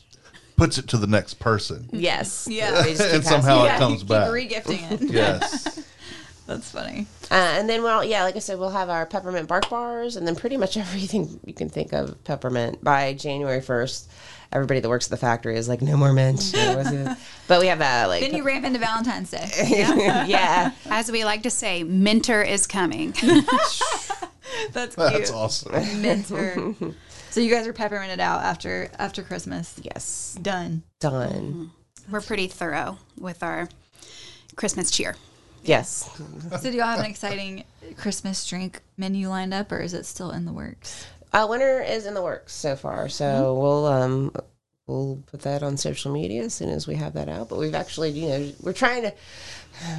puts 0.57 0.77
it 0.77 0.87
to 0.89 0.97
the 0.97 1.07
next 1.07 1.35
person. 1.35 1.89
Yes. 1.91 2.47
Yeah. 2.51 2.83
Keep 2.85 2.99
and 2.99 3.23
somehow 3.23 3.65
passing 3.65 3.75
it 3.75 3.79
comes 3.79 4.03
back. 4.03 4.29
regifting 4.29 4.91
it. 4.91 5.01
Yes. 5.11 5.83
That's 6.47 6.69
funny. 6.69 7.07
Uh, 7.29 7.35
and 7.35 7.69
then, 7.69 7.81
well, 7.81 8.03
yeah, 8.03 8.23
like 8.23 8.35
I 8.35 8.39
said, 8.39 8.59
we'll 8.59 8.71
have 8.71 8.89
our 8.89 9.05
peppermint 9.05 9.47
bark 9.47 9.69
bars, 9.69 10.17
and 10.17 10.27
then 10.27 10.35
pretty 10.35 10.57
much 10.57 10.75
everything 10.75 11.39
you 11.45 11.53
can 11.53 11.69
think 11.69 11.93
of 11.93 12.21
peppermint 12.25 12.83
by 12.83 13.13
January 13.13 13.61
first. 13.61 14.09
Everybody 14.51 14.81
that 14.81 14.89
works 14.89 15.05
at 15.07 15.11
the 15.11 15.17
factory 15.17 15.55
is 15.55 15.69
like, 15.69 15.81
no 15.81 15.95
more 15.95 16.11
mint. 16.11 16.51
No 16.53 16.83
more 16.83 17.15
but 17.47 17.61
we 17.61 17.67
have 17.67 17.79
uh, 17.79 18.09
like, 18.09 18.19
Then 18.21 18.35
you 18.35 18.43
ramp 18.43 18.65
into 18.65 18.79
Valentine's 18.79 19.31
Day. 19.31 19.47
yeah, 20.27 20.71
As 20.89 21.09
we 21.09 21.23
like 21.23 21.43
to 21.43 21.49
say, 21.49 21.83
Minter 21.83 22.41
is 22.43 22.67
coming. 22.67 23.11
That's 24.73 24.95
cute. 24.95 24.95
That's 24.97 25.31
awesome. 25.31 26.01
Minter. 26.01 26.75
So 27.31 27.39
you 27.39 27.49
guys 27.49 27.65
are 27.67 27.73
pepperminted 27.73 28.19
out 28.19 28.43
after 28.43 28.89
after 28.99 29.23
Christmas. 29.23 29.79
yes, 29.81 30.37
Done. 30.41 30.83
done. 30.99 31.71
we're 32.09 32.21
pretty 32.21 32.47
thorough 32.47 32.97
with 33.19 33.41
our 33.41 33.67
Christmas 34.55 34.91
cheer. 34.91 35.15
Yes, 35.63 36.09
So 36.59 36.71
do 36.71 36.77
y'all 36.77 36.87
have 36.87 36.99
an 36.99 37.05
exciting 37.05 37.63
Christmas 37.97 38.47
drink 38.47 38.81
menu 38.97 39.29
lined 39.29 39.53
up, 39.53 39.71
or 39.71 39.79
is 39.79 39.93
it 39.93 40.05
still 40.05 40.31
in 40.31 40.45
the 40.45 40.51
works? 40.53 41.05
Uh, 41.33 41.45
winter 41.49 41.81
is 41.81 42.05
in 42.05 42.13
the 42.15 42.21
works 42.21 42.53
so 42.53 42.75
far, 42.75 43.07
so 43.09 43.53
we'll 43.53 43.85
um 43.85 44.31
we'll 44.87 45.21
put 45.27 45.41
that 45.41 45.61
on 45.63 45.77
social 45.77 46.11
media 46.11 46.43
as 46.43 46.53
soon 46.53 46.69
as 46.69 46.87
we 46.87 46.95
have 46.95 47.13
that 47.13 47.29
out. 47.29 47.47
But 47.49 47.59
we've 47.59 47.75
actually, 47.75 48.09
you 48.09 48.27
know, 48.29 48.51
we're 48.61 48.73
trying 48.73 49.03
to 49.03 49.13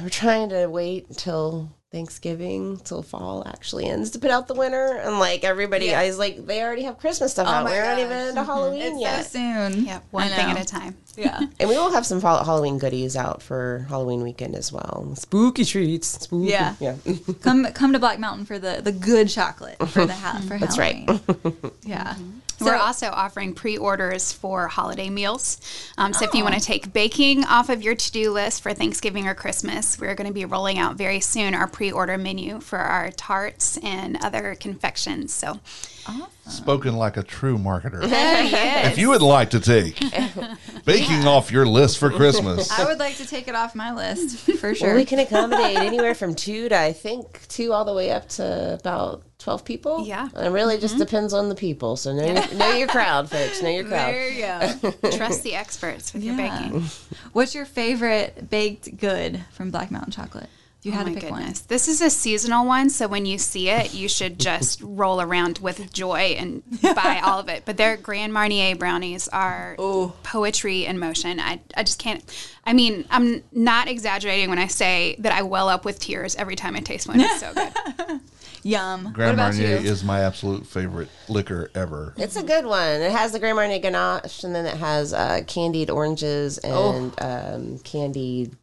we're 0.03 0.09
trying 0.09 0.49
to 0.49 0.67
wait 0.67 1.07
until 1.09 1.71
Thanksgiving 1.93 2.77
till 2.83 3.03
fall 3.03 3.43
actually 3.47 3.85
ends 3.85 4.09
to 4.11 4.19
put 4.19 4.31
out 4.31 4.47
the 4.47 4.55
winter. 4.55 4.97
And 4.97 5.19
like 5.19 5.43
everybody, 5.45 5.85
Yeah. 5.85 5.99
I 6.01 6.07
was 6.07 6.17
like, 6.17 6.45
they 6.45 6.61
already 6.61 6.81
have 6.83 6.97
Christmas 6.97 7.31
stuff 7.31 7.47
oh 7.47 7.51
out. 7.51 7.63
my 7.65 7.69
We're 7.71 7.85
not 7.85 7.97
gosh. 7.97 8.05
even 8.05 8.27
into 8.29 8.43
Halloween 8.43 8.81
It's 8.81 8.99
yet. 9.01 9.25
so 9.27 9.39
soon. 9.69 9.85
Yeah, 9.85 9.99
one 10.11 10.27
thing 10.29 10.47
at 10.47 10.59
a 10.59 10.65
time. 10.65 10.97
Yeah. 11.15 11.39
and 11.59 11.69
we 11.69 11.75
will 11.75 11.91
have 11.91 12.05
some 12.05 12.19
fall- 12.19 12.43
Halloween 12.43 12.77
goodies 12.77 13.15
out 13.15 13.41
for 13.41 13.85
Halloween 13.89 14.23
weekend 14.23 14.55
as 14.55 14.71
well. 14.71 15.13
Spooky 15.15 15.65
treats. 15.65 16.07
Spooky. 16.07 16.51
Yeah. 16.51 16.75
Yeah. 16.79 16.95
come 17.41 17.65
come 17.73 17.93
to 17.93 17.99
Black 17.99 18.19
Mountain 18.19 18.45
for 18.45 18.59
the 18.59 18.81
the 18.83 18.91
good 18.91 19.29
chocolate 19.29 19.77
for 19.89 20.05
the 20.05 20.13
ha- 20.13 20.41
for 20.47 20.57
That's 20.57 20.77
right. 20.77 21.07
Halloween. 21.07 21.71
yeah. 21.83 22.15
We're 22.61 22.75
also 22.75 23.07
offering 23.07 23.55
pre-orders 23.55 24.31
for 24.31 24.69
holiday 24.69 25.09
meals. 25.09 25.59
Um, 25.97 26.13
so 26.13 26.23
if 26.23 26.33
you 26.33 26.43
want 26.43 26.55
to 26.55 26.61
take 26.61 26.93
baking 26.93 27.43
off 27.43 27.67
of 27.69 27.81
your 27.81 27.93
to-do 27.95 28.31
list 28.31 28.61
for 28.63 28.73
Thanksgiving 28.73 29.27
or 29.27 29.33
Christmas, 29.33 29.99
we're 29.99 30.15
going 30.15 30.27
to 30.27 30.33
be 30.33 30.45
rolling 30.45 30.79
out 30.79 30.95
very 30.95 31.19
soon 31.19 31.53
our 31.55 31.67
pre-order 31.67 32.17
menu 32.17 32.61
for 32.61 32.79
our 32.79 33.11
tarts 33.11 33.77
and 33.77 34.17
other 34.23 34.55
confections. 34.55 35.33
So 35.33 35.59
Spoken 36.47 36.95
like 36.95 37.15
a 37.17 37.23
true 37.23 37.57
marketer. 37.57 38.03
Oh, 38.03 38.07
yes. 38.07 38.91
If 38.91 38.97
you 38.97 39.09
would 39.09 39.21
like 39.21 39.51
to 39.51 39.59
take 39.59 39.97
baking 40.85 41.25
off 41.25 41.51
your 41.51 41.65
list 41.65 41.97
for 41.97 42.09
Christmas, 42.09 42.69
I 42.71 42.85
would 42.85 42.99
like 42.99 43.15
to 43.17 43.27
take 43.27 43.47
it 43.47 43.55
off 43.55 43.75
my 43.75 43.93
list 43.93 44.39
for 44.59 44.75
sure. 44.75 44.89
Well, 44.89 44.97
we 44.97 45.05
can 45.05 45.19
accommodate 45.19 45.77
anywhere 45.77 46.13
from 46.13 46.35
two 46.35 46.67
to 46.69 46.77
I 46.77 46.91
think 46.91 47.47
two 47.47 47.71
all 47.71 47.85
the 47.85 47.93
way 47.93 48.11
up 48.11 48.27
to 48.29 48.73
about 48.73 49.23
twelve 49.39 49.63
people. 49.63 50.05
Yeah. 50.05 50.27
and 50.35 50.47
it 50.47 50.49
really 50.49 50.77
just 50.77 50.95
mm-hmm. 50.95 51.03
depends 51.03 51.33
on 51.33 51.47
the 51.47 51.55
people. 51.55 51.95
So 51.95 52.13
know 52.13 52.25
your, 52.25 52.53
know 52.55 52.73
your 52.73 52.87
crowd, 52.87 53.29
folks. 53.29 53.61
Know 53.61 53.69
your 53.69 53.85
crowd. 53.85 54.13
there 54.13 54.29
you 54.29 54.91
go. 55.01 55.11
trust 55.11 55.43
the 55.43 55.55
experts 55.55 56.13
with 56.13 56.23
your 56.23 56.35
baking. 56.37 56.83
What's 57.31 57.55
your 57.55 57.65
favorite 57.65 58.49
baked 58.49 58.97
good 58.97 59.43
from 59.51 59.71
Black 59.71 59.91
Mountain 59.91 60.11
Chocolate? 60.11 60.49
If 60.83 60.87
you 60.87 60.91
Oh 60.91 60.95
had 60.97 61.07
my 61.07 61.13
to 61.13 61.19
pick 61.21 61.29
goodness. 61.29 61.61
This 61.61 61.87
is 61.87 62.01
a 62.01 62.09
seasonal 62.09 62.65
one, 62.65 62.89
so 62.89 63.07
when 63.07 63.25
you 63.25 63.37
see 63.37 63.69
it, 63.69 63.93
you 63.93 64.09
should 64.09 64.37
just 64.37 64.81
roll 64.83 65.21
around 65.21 65.59
with 65.59 65.93
joy 65.93 66.35
and 66.37 66.61
buy 66.81 67.21
all 67.23 67.39
of 67.39 67.47
it. 67.47 67.63
But 67.63 67.77
their 67.77 67.95
Grand 67.95 68.33
Marnier 68.33 68.75
brownies 68.75 69.29
are 69.29 69.77
poetry 70.23 70.83
in 70.83 70.99
motion. 70.99 71.39
I, 71.39 71.61
I 71.77 71.83
just 71.83 71.99
can't. 71.99 72.21
I 72.65 72.73
mean, 72.73 73.05
I'm 73.09 73.45
not 73.53 73.87
exaggerating 73.87 74.49
when 74.49 74.59
I 74.59 74.67
say 74.67 75.15
that 75.19 75.31
I 75.31 75.43
well 75.43 75.69
up 75.69 75.85
with 75.85 75.99
tears 76.01 76.35
every 76.35 76.57
time 76.57 76.75
I 76.75 76.81
taste 76.81 77.07
one. 77.07 77.21
It's 77.21 77.39
so 77.39 77.53
good. 77.53 78.19
yum. 78.63 79.13
Grand 79.13 79.37
Marnier 79.37 79.77
you? 79.79 79.89
is 79.89 80.03
my 80.03 80.19
absolute 80.19 80.67
favorite 80.67 81.07
liquor 81.29 81.71
ever. 81.75 82.13
It's 82.17 82.35
a 82.35 82.43
good 82.43 82.65
one. 82.65 82.99
It 82.99 83.13
has 83.13 83.31
the 83.31 83.39
Grand 83.39 83.55
Marnier 83.55 83.79
ganache, 83.79 84.43
and 84.43 84.53
then 84.53 84.65
it 84.65 84.75
has 84.75 85.13
uh, 85.13 85.43
candied 85.47 85.89
oranges 85.89 86.57
and 86.57 87.13
um, 87.21 87.79
candied 87.79 88.57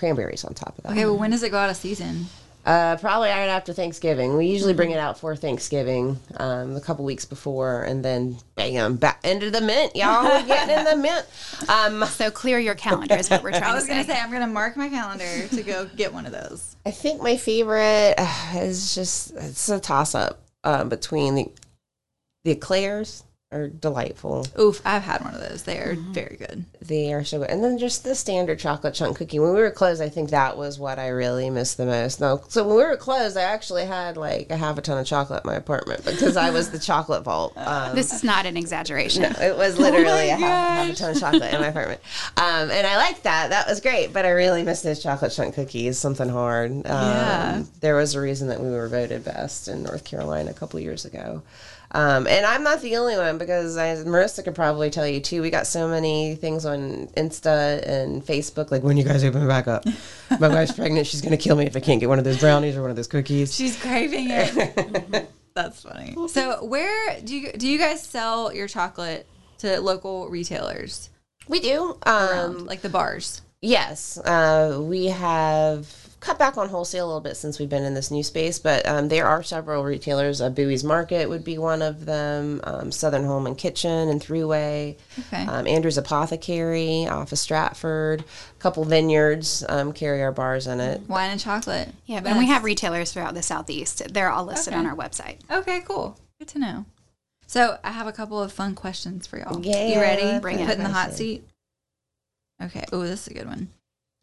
cranberries 0.00 0.44
on 0.44 0.54
top 0.54 0.76
of 0.78 0.82
that. 0.84 0.92
okay, 0.92 1.04
well, 1.04 1.16
when 1.18 1.30
does 1.30 1.44
it 1.44 1.50
go 1.50 1.58
out 1.58 1.70
of 1.70 1.76
season? 1.76 2.26
Uh, 2.66 2.94
probably 2.98 3.30
right 3.30 3.48
after 3.48 3.72
Thanksgiving. 3.72 4.36
We 4.36 4.46
usually 4.46 4.74
bring 4.74 4.90
it 4.90 4.98
out 4.98 5.18
for 5.18 5.34
Thanksgiving, 5.34 6.18
um, 6.36 6.76
a 6.76 6.80
couple 6.80 7.06
weeks 7.06 7.24
before, 7.24 7.84
and 7.84 8.04
then 8.04 8.36
bam, 8.54 8.96
back 8.96 9.24
into 9.24 9.50
the 9.50 9.62
mint, 9.62 9.96
y'all. 9.96 10.24
We're 10.24 10.46
getting 10.46 10.76
in 10.78 10.84
the 10.84 10.96
mint. 11.02 11.26
Um, 11.70 12.04
So 12.08 12.30
clear 12.30 12.58
your 12.58 12.74
calendar 12.74 13.14
is 13.16 13.30
what 13.30 13.42
we're 13.42 13.52
trying 13.52 13.62
I 13.72 13.74
was 13.74 13.86
gonna 13.86 14.04
say. 14.04 14.12
say 14.12 14.20
I'm 14.20 14.30
gonna 14.30 14.46
mark 14.46 14.76
my 14.76 14.90
calendar 14.90 15.48
to 15.48 15.62
go 15.62 15.86
get 15.96 16.12
one 16.12 16.26
of 16.26 16.32
those. 16.32 16.76
I 16.84 16.90
think 16.90 17.22
my 17.22 17.38
favorite 17.38 18.14
uh, 18.18 18.52
is 18.56 18.94
just 18.94 19.30
it's 19.36 19.68
a 19.70 19.80
toss 19.80 20.14
up 20.14 20.42
uh, 20.62 20.84
between 20.84 21.34
the 21.36 21.48
the 22.44 22.50
eclairs 22.50 23.24
are 23.52 23.66
delightful. 23.68 24.46
Oof, 24.60 24.80
I've 24.84 25.02
had 25.02 25.22
one 25.24 25.34
of 25.34 25.40
those. 25.40 25.64
They 25.64 25.78
are 25.78 25.90
Mm-hmm. 25.96 26.12
very 26.12 26.36
good. 26.36 26.64
They 26.80 27.12
are 27.12 27.24
so 27.24 27.40
good, 27.40 27.50
and 27.50 27.64
then 27.64 27.78
just 27.78 28.04
the 28.04 28.14
standard 28.14 28.60
chocolate 28.60 28.94
chunk 28.94 29.16
cookie. 29.16 29.40
When 29.40 29.52
we 29.52 29.60
were 29.60 29.72
closed, 29.72 30.00
I 30.00 30.08
think 30.08 30.30
that 30.30 30.56
was 30.56 30.78
what 30.78 31.00
I 31.00 31.08
really 31.08 31.50
missed 31.50 31.76
the 31.76 31.84
most. 31.84 32.20
No, 32.20 32.44
so 32.48 32.64
when 32.64 32.76
we 32.76 32.84
were 32.84 32.96
closed, 32.96 33.36
I 33.36 33.42
actually 33.42 33.86
had 33.86 34.16
like 34.16 34.50
a 34.50 34.56
half 34.56 34.78
a 34.78 34.82
ton 34.82 34.98
of 34.98 35.06
chocolate 35.06 35.42
in 35.44 35.50
my 35.50 35.56
apartment 35.56 36.04
because 36.04 36.36
I 36.36 36.50
was 36.50 36.70
the 36.70 36.78
chocolate 36.90 37.24
vault. 37.24 37.54
Um, 37.56 37.96
This 37.96 38.12
is 38.12 38.22
not 38.22 38.46
an 38.46 38.56
exaggeration. 38.56 39.22
No, 39.24 39.30
it 39.40 39.56
was 39.56 39.78
literally 39.78 40.06
Oh 40.30 40.34
a 40.34 40.36
half, 40.36 40.86
half 40.86 40.90
a 40.90 40.94
ton 40.96 41.10
of 41.10 41.18
chocolate 41.20 41.52
in 41.52 41.60
my 41.60 41.66
apartment. 41.74 42.00
Um, 42.36 42.70
and 42.70 42.86
I 42.86 42.98
liked 42.98 43.24
that. 43.24 43.50
That 43.50 43.66
was 43.66 43.80
great. 43.80 44.12
But 44.12 44.26
I 44.26 44.30
really 44.30 44.62
missed 44.62 44.84
those 44.84 45.02
chocolate 45.02 45.32
chunk 45.32 45.56
cookies, 45.56 45.98
something 45.98 46.28
hard. 46.28 46.70
Um, 46.70 46.82
Yeah. 46.84 47.62
There 47.80 47.96
was 47.96 48.14
a 48.14 48.20
reason 48.20 48.46
that 48.48 48.60
we 48.60 48.70
were 48.70 48.86
voted 48.88 49.24
best 49.24 49.66
in 49.66 49.82
North 49.82 50.04
Carolina 50.04 50.50
a 50.52 50.54
couple 50.54 50.78
years 50.78 51.04
ago. 51.04 51.42
Um, 51.92 52.26
and 52.28 52.46
I'm 52.46 52.62
not 52.62 52.80
the 52.82 52.96
only 52.96 53.16
one 53.16 53.36
because 53.38 53.76
I, 53.76 53.96
Marissa 53.96 54.44
could 54.44 54.54
probably 54.54 54.90
tell 54.90 55.06
you 55.06 55.20
too. 55.20 55.42
We 55.42 55.50
got 55.50 55.66
so 55.66 55.88
many 55.88 56.36
things 56.36 56.64
on 56.64 57.08
Insta 57.16 57.82
and 57.86 58.24
Facebook, 58.24 58.70
like 58.70 58.82
when 58.84 58.96
you 58.96 59.02
guys 59.04 59.24
open 59.24 59.46
back 59.48 59.66
up. 59.66 59.84
My 60.38 60.48
wife's 60.54 60.72
pregnant. 60.72 61.06
She's 61.08 61.20
going 61.20 61.32
to 61.32 61.36
kill 61.36 61.56
me 61.56 61.66
if 61.66 61.76
I 61.76 61.80
can't 61.80 61.98
get 61.98 62.08
one 62.08 62.18
of 62.18 62.24
those 62.24 62.38
brownies 62.38 62.76
or 62.76 62.82
one 62.82 62.90
of 62.90 62.96
those 62.96 63.08
cookies. 63.08 63.54
She's 63.54 63.76
craving 63.80 64.28
it. 64.30 65.28
That's 65.54 65.82
funny. 65.82 66.14
So, 66.28 66.64
where 66.64 67.20
do 67.22 67.36
you 67.36 67.52
do 67.52 67.66
you 67.66 67.76
guys 67.78 68.02
sell 68.02 68.54
your 68.54 68.68
chocolate 68.68 69.26
to 69.58 69.80
local 69.80 70.28
retailers 70.28 71.10
We 71.48 71.58
do. 71.58 71.98
around, 72.06 72.56
Um, 72.60 72.66
like 72.66 72.82
the 72.82 72.88
bars? 72.88 73.42
Yes, 73.60 74.16
uh, 74.18 74.78
we 74.80 75.06
have 75.06 75.99
cut 76.20 76.38
back 76.38 76.58
on 76.58 76.68
wholesale 76.68 77.06
a 77.06 77.08
little 77.08 77.20
bit 77.20 77.36
since 77.36 77.58
we've 77.58 77.68
been 77.68 77.82
in 77.84 77.94
this 77.94 78.10
new 78.10 78.22
space, 78.22 78.58
but 78.58 78.86
um, 78.86 79.08
there 79.08 79.26
are 79.26 79.42
several 79.42 79.82
retailers. 79.84 80.40
Uh, 80.40 80.50
Bowie's 80.50 80.84
Market 80.84 81.28
would 81.28 81.42
be 81.44 81.56
one 81.56 81.80
of 81.80 82.04
them. 82.04 82.60
Um, 82.64 82.92
Southern 82.92 83.24
Home 83.24 83.46
and 83.46 83.56
Kitchen 83.56 84.08
and 84.10 84.20
Thruway. 84.20 84.96
Okay. 85.18 85.46
Um, 85.46 85.66
Andrew's 85.66 85.96
Apothecary 85.98 87.06
off 87.06 87.32
of 87.32 87.38
Stratford. 87.38 88.20
A 88.20 88.60
couple 88.60 88.84
vineyards 88.84 89.64
um, 89.68 89.92
carry 89.92 90.22
our 90.22 90.32
bars 90.32 90.66
in 90.66 90.78
it. 90.78 91.00
Wine 91.08 91.30
and 91.30 91.40
chocolate. 91.40 91.88
Yeah, 92.06 92.20
and 92.24 92.38
we 92.38 92.46
have 92.46 92.64
retailers 92.64 93.12
throughout 93.12 93.34
the 93.34 93.42
southeast. 93.42 94.02
They're 94.12 94.30
all 94.30 94.44
listed 94.44 94.74
on 94.74 94.86
our 94.86 94.94
website. 94.94 95.38
Okay, 95.50 95.80
cool. 95.80 96.18
Good 96.38 96.48
to 96.48 96.58
know. 96.58 96.84
So 97.46 97.78
I 97.82 97.92
have 97.92 98.06
a 98.06 98.12
couple 98.12 98.40
of 98.40 98.52
fun 98.52 98.74
questions 98.74 99.26
for 99.26 99.38
y'all. 99.38 99.60
Yeah, 99.64 99.88
You 99.88 100.00
ready? 100.00 100.38
bring 100.38 100.60
it. 100.60 100.66
Put 100.66 100.76
in 100.76 100.84
the 100.84 100.90
hot 100.90 101.14
seat. 101.14 101.44
Okay. 102.62 102.84
Oh, 102.92 103.00
this 103.00 103.22
is 103.22 103.28
a 103.28 103.34
good 103.34 103.46
one. 103.46 103.68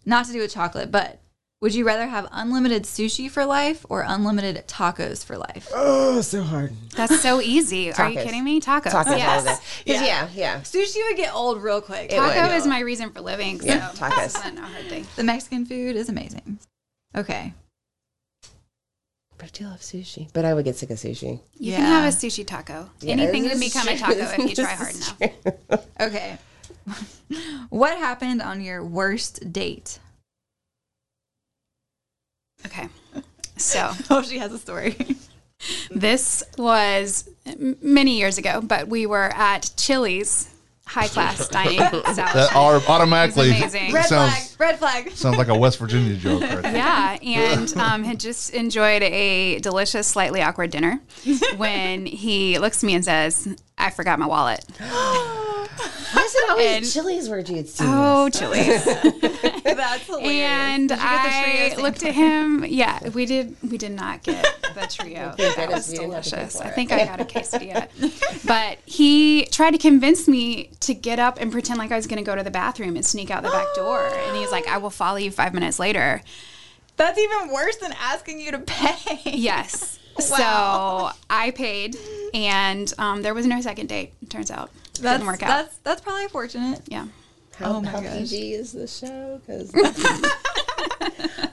Not 0.05 0.25
to 0.27 0.31
do 0.31 0.39
with 0.39 0.53
chocolate, 0.53 0.91
but 0.91 1.19
would 1.59 1.73
you 1.73 1.85
rather 1.85 2.05
have 2.07 2.27
unlimited 2.31 2.83
sushi 2.83 3.29
for 3.29 3.45
life 3.45 3.85
or 3.89 4.03
unlimited 4.07 4.67
tacos 4.67 5.25
for 5.25 5.37
life? 5.37 5.67
Oh, 5.73 6.21
so 6.21 6.43
hard. 6.43 6.73
That's 6.95 7.19
so 7.21 7.41
easy. 7.41 7.91
Are 7.91 8.09
you 8.09 8.19
kidding 8.19 8.43
me? 8.43 8.61
Tacos. 8.61 8.91
Tacos 8.91 9.05
all 9.07 9.11
day. 9.13 9.17
yes. 9.17 9.45
'Cause, 9.45 9.61
yeah, 9.85 10.29
yeah. 10.35 10.59
Sushi 10.61 10.97
would 11.07 11.17
get 11.17 11.33
old 11.33 11.61
real 11.63 11.81
quick. 11.81 12.11
It 12.11 12.19
would. 12.19 12.33
Taco 12.33 12.53
is 12.55 12.67
my 12.67 12.79
reason 12.81 13.09
for 13.11 13.21
living. 13.21 13.59
So 13.59 13.67
Yeah, 13.67 13.89
tacos. 13.95 14.15
this 14.23 14.35
isn't 14.37 14.57
a 14.57 14.61
hard 14.61 14.85
thing. 14.87 15.07
The 15.15 15.23
Mexican 15.23 15.65
food 15.65 15.95
is 15.95 16.09
amazing. 16.09 16.59
Okay. 17.15 17.53
But 19.39 19.45
I 19.45 19.49
do 19.53 19.65
love 19.65 19.81
sushi. 19.81 20.31
But 20.33 20.45
I 20.45 20.53
would 20.53 20.65
get 20.65 20.75
sick 20.75 20.89
of 20.89 20.97
sushi. 20.97 21.39
You 21.57 21.71
Yeah. 21.71 21.77
can 21.77 21.85
have 21.85 22.05
a 22.05 22.15
sushi 22.15 22.45
taco. 22.45 22.89
Yeah, 23.01 23.13
Anything 23.13 23.43
can 23.43 23.51
is 23.53 23.59
become 23.59 23.87
a 23.87 23.97
taco 23.97 24.13
if 24.15 24.37
you 24.49 24.55
try 24.55 24.73
hard 24.73 24.95
enough. 24.95 25.85
Okay. 25.99 26.37
what 27.69 27.97
happened 27.97 28.41
on 28.41 28.61
your 28.61 28.83
worst 28.83 29.51
date? 29.51 29.99
Okay. 32.67 32.88
So 33.58 33.91
Oh, 34.10 34.21
she 34.21 34.38
has 34.38 34.53
a 34.53 34.58
story. 34.58 34.95
this 35.91 36.43
was 36.58 37.30
many 37.82 38.17
years 38.17 38.38
ago, 38.38 38.62
but 38.62 38.88
we 38.88 39.06
were 39.06 39.32
at 39.34 39.71
Chili's 39.77 40.53
high 40.86 41.08
class 41.08 41.47
dining. 41.49 41.80
That 41.80 41.93
establishment. 41.93 42.56
are 42.56 42.82
automatically 42.88 43.49
amazing. 43.49 43.91
Red 43.91 44.06
sounds 44.06 44.53
flag. 44.53 44.69
Red 44.69 44.80
flag. 44.80 45.12
sounds 45.12 45.38
like 45.38 45.47
a 45.47 45.58
West 45.58 45.80
Virginia 45.80 46.15
joke. 46.15 46.41
Right. 46.41 46.73
Yeah, 46.73 47.17
and 47.21 47.75
um, 47.77 48.03
had 48.03 48.19
just 48.19 48.51
enjoyed 48.51 49.01
a 49.03 49.60
delicious, 49.60 50.08
slightly 50.08 50.41
awkward 50.41 50.71
dinner 50.71 50.99
when 51.58 52.06
he 52.06 52.60
looks 52.60 52.84
at 52.84 52.88
me 52.88 52.93
and 52.95 53.03
says, 53.03 53.47
"I 53.77 53.89
forgot 53.89 54.19
my 54.19 54.27
wallet." 54.27 54.63
Why 56.47 56.53
is 56.55 56.60
it 56.60 56.67
always 56.67 56.77
And- 56.77 56.91
Chili's 57.05 57.29
where 57.29 57.39
you'd 57.39 57.67
see 57.69 57.83
Oh, 57.88 58.29
Chili's! 58.29 58.86
That's 59.63 60.03
hilarious. 60.07 60.31
and 60.31 60.89
Did 60.89 60.97
you 60.97 61.03
get 61.03 61.23
the 61.23 61.29
trio 61.29 61.79
I 61.79 61.81
looked 61.81 62.03
at 62.03 62.13
him. 62.15 62.65
Yeah, 62.67 63.10
we 63.10 63.25
did. 63.25 63.55
We 63.69 63.77
did 63.77 63.91
not 63.91 64.23
get 64.23 64.43
the 64.73 64.88
trio. 64.89 65.33
Thank 65.38 65.55
That 65.55 65.69
was 65.69 65.91
you 65.91 65.99
didn't 65.99 66.13
have 66.13 66.23
to 66.23 66.29
pay 66.31 66.36
delicious. 66.38 66.62
I 66.62 66.69
think 66.69 66.91
I 66.91 67.05
got 67.05 67.21
a 67.21 67.25
quesadilla. 67.25 68.45
but 68.47 68.77
he 68.86 69.45
tried 69.51 69.71
to 69.71 69.77
convince 69.77 70.27
me 70.27 70.69
to 70.81 70.93
get 70.93 71.19
up 71.19 71.39
and 71.39 71.51
pretend 71.51 71.79
like 71.79 71.91
I 71.91 71.95
was 71.95 72.07
going 72.07 72.23
to 72.23 72.25
go 72.25 72.36
to 72.36 72.43
the 72.43 72.51
bathroom 72.51 72.95
and 72.95 73.05
sneak 73.05 73.29
out 73.29 73.43
the 73.43 73.49
back 73.49 73.67
door. 73.75 74.07
And 74.07 74.38
he's 74.38 74.51
like, 74.51 74.67
"I 74.67 74.77
will 74.77 74.89
follow 74.89 75.17
you 75.17 75.31
five 75.31 75.53
minutes 75.53 75.79
later." 75.79 76.21
That's 76.95 77.19
even 77.19 77.49
worse 77.53 77.75
than 77.77 77.93
asking 78.01 78.39
you 78.39 78.51
to 78.51 78.60
pay. 78.60 79.19
Yes. 79.25 79.99
Wow. 80.31 81.12
So 81.12 81.17
I 81.29 81.51
paid, 81.51 81.95
and 82.33 82.91
um, 82.97 83.21
there 83.21 83.36
was 83.36 83.45
no 83.45 83.62
second 83.62 83.88
date. 83.88 84.13
It 84.23 84.31
turns 84.31 84.49
out, 84.49 84.71
That's, 85.03 85.17
didn't 85.19 85.27
work 85.27 85.43
out. 85.43 85.47
That's 85.47 85.77
that's 85.79 86.01
probably 86.01 86.27
fortunate. 86.27 86.81
yeah. 86.88 87.07
How, 87.57 87.73
Oh 87.77 87.81
my 87.81 87.89
how 87.89 88.01
gosh. 88.01 88.17
PG 88.29 88.53
is 88.53 88.71
the 88.73 88.88
show? 88.88 89.41
Because 89.45 89.71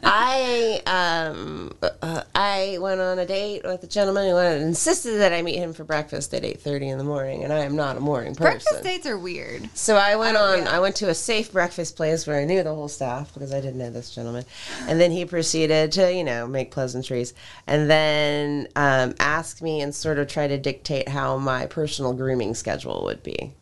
I 0.02 0.82
um 0.86 1.74
uh, 1.82 2.22
I 2.34 2.78
went 2.80 3.00
on 3.00 3.18
a 3.18 3.26
date 3.26 3.62
with 3.64 3.82
a 3.82 3.86
gentleman 3.86 4.28
who 4.30 4.36
insisted 4.36 5.18
that 5.18 5.32
I 5.32 5.42
meet 5.42 5.56
him 5.56 5.72
for 5.72 5.84
breakfast 5.84 6.32
at 6.34 6.44
eight 6.44 6.60
thirty 6.60 6.88
in 6.88 6.98
the 6.98 7.04
morning, 7.04 7.44
and 7.44 7.52
I 7.52 7.60
am 7.60 7.76
not 7.76 7.96
a 7.96 8.00
morning 8.00 8.34
person. 8.34 8.52
Breakfast 8.52 8.82
dates 8.82 9.06
are 9.06 9.18
weird. 9.18 9.68
So 9.74 9.96
I 9.96 10.16
went 10.16 10.36
Oh, 10.36 10.60
on. 10.60 10.66
I 10.68 10.80
went 10.80 10.96
to 10.96 11.08
a 11.08 11.14
safe 11.14 11.52
breakfast 11.52 11.96
place 11.96 12.26
where 12.26 12.40
I 12.40 12.44
knew 12.44 12.62
the 12.62 12.74
whole 12.74 12.88
staff 12.88 13.32
because 13.34 13.52
I 13.52 13.60
didn't 13.60 13.78
know 13.78 13.90
this 13.90 14.14
gentleman, 14.14 14.44
and 14.86 15.00
then 15.00 15.10
he 15.10 15.24
proceeded 15.24 15.92
to 15.92 16.12
you 16.12 16.24
know 16.24 16.46
make 16.46 16.70
pleasantries, 16.70 17.34
and 17.66 17.90
then 17.90 18.68
um, 18.76 19.14
ask 19.18 19.62
me 19.62 19.80
and 19.80 19.94
sort 19.94 20.18
of 20.18 20.28
try 20.28 20.46
to 20.46 20.58
dictate 20.58 21.08
how 21.08 21.38
my 21.38 21.66
personal 21.66 22.12
grooming 22.12 22.54
schedule 22.54 23.04
would 23.04 23.22
be. 23.22 23.54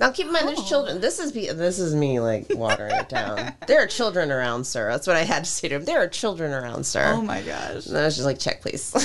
Now 0.00 0.10
keep 0.10 0.26
in 0.26 0.32
mind, 0.32 0.46
Oh. 0.48 0.54
there's 0.54 0.68
children. 0.68 1.00
This 1.00 1.18
is 1.20 1.30
be, 1.30 1.48
this 1.50 1.78
is 1.78 1.94
me 1.94 2.18
like 2.20 2.46
watering 2.50 2.96
it 2.96 3.08
down. 3.08 3.52
There 3.66 3.80
are 3.82 3.86
children 3.86 4.32
around, 4.32 4.64
sir. 4.64 4.90
That's 4.90 5.06
what 5.06 5.14
I 5.16 5.20
had 5.22 5.44
to 5.44 5.50
say 5.50 5.68
to 5.68 5.76
him. 5.76 5.84
There 5.84 6.02
are 6.02 6.08
children 6.08 6.52
around, 6.52 6.84
sir. 6.84 7.12
Oh 7.14 7.20
my 7.22 7.42
gosh. 7.42 7.86
and 7.86 7.96
I 7.96 8.04
was 8.06 8.16
just 8.16 8.24
like, 8.26 8.38
check, 8.38 8.62
please. 8.62 8.92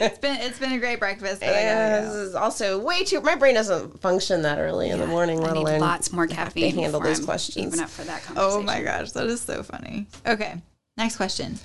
It's 0.00 0.18
been 0.18 0.36
it's 0.40 0.58
been 0.58 0.72
a 0.72 0.78
great 0.78 1.00
breakfast. 1.00 1.40
But 1.40 1.48
I 1.50 1.52
And 1.52 2.06
this 2.06 2.14
go. 2.14 2.22
is 2.22 2.34
also 2.34 2.78
way 2.78 3.04
too. 3.04 3.20
My 3.20 3.34
brain 3.34 3.54
doesn't 3.54 4.00
function 4.00 4.42
that 4.42 4.58
early 4.58 4.88
in 4.90 4.98
the 5.00 5.06
morning, 5.06 5.40
I 5.40 5.42
let 5.42 5.54
need 5.54 5.60
alone 5.62 5.80
lots 5.80 6.12
more 6.12 6.26
caffeine 6.26 6.74
handle 6.76 7.00
before 7.00 7.06
those 7.10 7.18
I'm 7.20 7.24
questions. 7.26 7.66
Even 7.66 7.80
up 7.80 7.90
for 7.90 8.04
that 8.04 8.22
conversation. 8.22 8.60
Oh 8.60 8.62
my 8.62 8.82
gosh, 8.82 9.10
that 9.12 9.26
is 9.26 9.40
so 9.40 9.62
funny. 9.64 10.06
Okay, 10.26 10.54
next 10.96 11.16
question. 11.16 11.58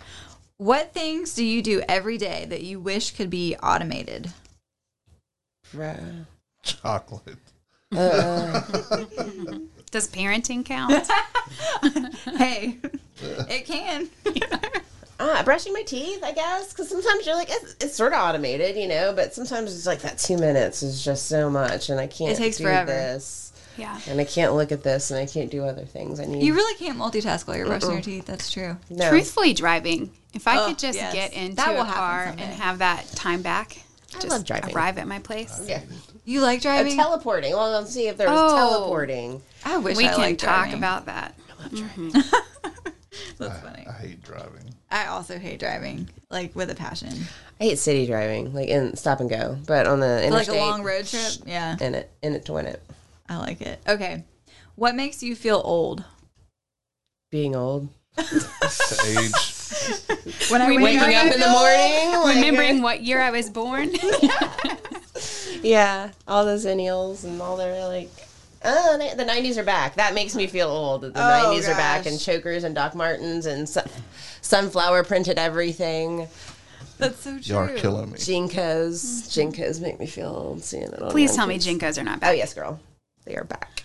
What 0.57 0.91
things 0.93 1.35
do 1.35 1.45
you 1.45 1.62
do 1.62 1.81
every 1.88 2.17
day 2.17 2.45
that 2.49 2.63
you 2.63 2.79
wish 2.81 3.12
could 3.12 3.29
be 3.29 3.55
automated? 3.57 4.33
Right. 5.73 5.99
Chocolate. 7.93 9.62
Does 9.91 10.08
parenting 10.08 10.65
count? 10.65 11.08
Hey, 12.38 12.78
it 13.21 13.65
can. 13.65 14.10
Ah, 15.19 15.41
brushing 15.43 15.73
my 15.73 15.82
teeth, 15.84 16.23
I 16.23 16.32
guess, 16.32 16.71
because 16.71 16.89
sometimes 16.89 17.25
you're 17.25 17.36
like, 17.36 17.49
it's, 17.49 17.75
it's 17.82 17.95
sort 17.95 18.13
of 18.13 18.19
automated, 18.19 18.75
you 18.78 18.88
know, 18.88 19.13
but 19.13 19.34
sometimes 19.34 19.75
it's 19.75 19.86
like 19.86 20.02
that 20.02 20.17
two 20.19 20.38
minutes 20.38 20.84
is 20.84 21.04
just 21.04 21.28
so 21.28 21.49
much, 21.49 21.89
and 21.89 21.99
I 21.99 22.08
can't 22.08 22.32
It 22.32 22.38
takes 22.38 22.58
do 22.58 22.65
forever. 22.65 22.91
this, 22.91 23.52
yeah. 23.78 23.99
and 24.08 24.19
I 24.19 24.23
can't 24.25 24.54
look 24.54 24.71
at 24.71 24.84
this, 24.84 25.10
and 25.12 25.19
I 25.19 25.25
can't 25.25 25.49
do 25.52 25.63
other 25.65 25.84
things. 25.86 26.19
I 26.19 26.25
need 26.25 26.43
You 26.43 26.54
really 26.54 26.78
can't 26.78 26.97
multitask 26.97 27.47
while 27.47 27.58
you're 27.58 27.65
brushing 27.65 27.91
your 27.91 28.02
teeth. 28.02 28.25
That's 28.25 28.52
true. 28.52 28.78
no. 28.89 29.10
Truthfully, 29.10 29.54
driving. 29.54 30.12
If 30.34 30.47
I 30.47 30.60
Oh, 30.60 30.67
could 30.67 30.80
just 30.80 30.97
yes. 30.97 31.13
get 31.13 31.34
into 31.34 31.56
That 31.56 31.73
will 31.73 31.82
a 31.82 31.86
car 31.91 32.28
someday. 32.28 32.43
and 32.43 32.54
have 32.54 32.78
that 32.80 33.08
time 33.15 33.41
back, 33.41 33.78
I 34.15 34.19
just 34.19 34.30
love 34.30 34.45
driving. 34.45 34.75
arrive 34.75 34.97
at 34.97 35.08
my 35.08 35.19
place. 35.19 35.62
Yeah. 35.67 35.82
You 36.25 36.41
like 36.41 36.60
Oh, 36.60 36.62
driving? 36.63 36.95
teleporting. 36.95 37.53
Well, 37.53 37.71
let's 37.71 37.91
see 37.93 38.08
if 38.08 38.17
there 38.17 38.29
was 38.29 38.51
Oh. 38.53 38.55
teleporting. 38.55 39.41
I 39.65 39.77
wish 39.77 39.97
we 39.97 40.05
I 40.08 40.10
can 40.12 40.19
liked 40.19 40.39
talk 40.41 40.65
driving. 40.69 40.73
about 40.77 41.05
that. 41.08 41.34
I 41.49 41.63
love 41.63 41.71
driving. 41.71 42.12
Mm-hmm. 42.12 42.89
That's 43.38 43.60
funny. 43.62 43.86
I 43.88 43.91
hate 43.93 44.23
driving. 44.23 44.73
I 44.91 45.08
also 45.08 45.38
hate 45.38 45.60
driving, 45.60 46.10
like 46.29 46.55
with 46.55 46.69
a 46.69 46.75
passion. 46.75 47.13
I 47.60 47.63
hate 47.65 47.77
city 47.79 48.05
driving, 48.08 48.53
like 48.53 48.69
in 48.69 48.95
stop 48.95 49.19
and 49.19 49.29
go, 49.29 49.58
but 49.67 49.86
on 49.88 49.99
the 49.99 50.23
For, 50.27 50.34
like 50.34 50.47
a 50.47 50.53
long 50.53 50.84
road 50.84 51.05
trip. 51.05 51.32
Yeah, 51.45 51.75
in 51.82 51.95
it, 51.95 52.12
in 52.21 52.34
it 52.34 52.45
to 52.45 52.53
win 52.53 52.65
it. 52.65 52.82
I 53.27 53.38
like 53.38 53.62
it. 53.62 53.79
Okay, 53.88 54.23
what 54.75 54.95
makes 54.95 55.21
you 55.21 55.36
feel 55.36 55.62
old? 55.63 56.03
Being 57.32 57.55
old, 57.55 57.89
Age. 58.17 59.32
When 60.49 60.62
I 60.62 60.67
We 60.69 60.77
wake 60.77 60.84
waking 60.86 61.01
waking 61.01 61.15
up 61.17 61.34
in 61.34 61.39
the 61.39 61.49
morning, 61.49 62.12
like, 62.23 62.36
Remembering 62.36 62.82
what 62.82 63.03
year 63.03 63.21
I 63.21 63.29
was 63.32 63.49
born. 63.49 63.91
Yeah, 65.62 66.12
all 66.28 66.45
those 66.45 66.65
zennials 66.65 67.24
and 67.24 67.41
all 67.41 67.58
their 67.58 67.88
like. 67.88 68.10
Oh, 68.63 68.98
they- 68.98 69.13
the 69.15 69.24
'90s 69.24 69.58
are 69.58 69.63
back. 69.63 69.95
That 69.95 70.13
makes 70.13 70.36
me 70.36 70.45
feel 70.48 70.67
old. 70.69 71.02
The 71.02 71.08
Oh, 71.10 71.12
'90s 71.13 71.67
are 71.69 71.76
back, 71.76 72.06
and 72.06 72.19
chokers 72.19 72.63
and 72.63 72.76
Doc 72.76 72.93
Martens 72.95 73.45
and 73.45 73.67
sun, 73.69 73.88
sunflower 74.41 75.04
printed 75.06 75.38
everything. 75.39 76.28
That's 76.98 77.22
so 77.22 77.32
true. 77.39 77.41
You 77.43 77.58
are 77.58 77.69
killing 77.69 78.12
me. 78.12 78.17
JNCOs, 78.17 79.30
JNCOs 79.30 79.80
make 79.80 80.00
me 80.00 80.06
feel 80.06 80.28
old 80.28 80.62
seeing 80.63 80.84
it. 80.84 81.02
On 81.02 81.10
Please 81.10 81.34
tell 81.36 81.48
me 81.48 81.54
kids. 81.56 81.67
JNCOs 81.67 81.98
are 81.98 82.04
not 82.04 82.19
back. 82.19 82.30
Oh 82.30 82.34
yes, 82.34 82.54
girl, 82.54 82.80
they 83.26 83.36
are 83.36 83.45
back. 83.45 83.84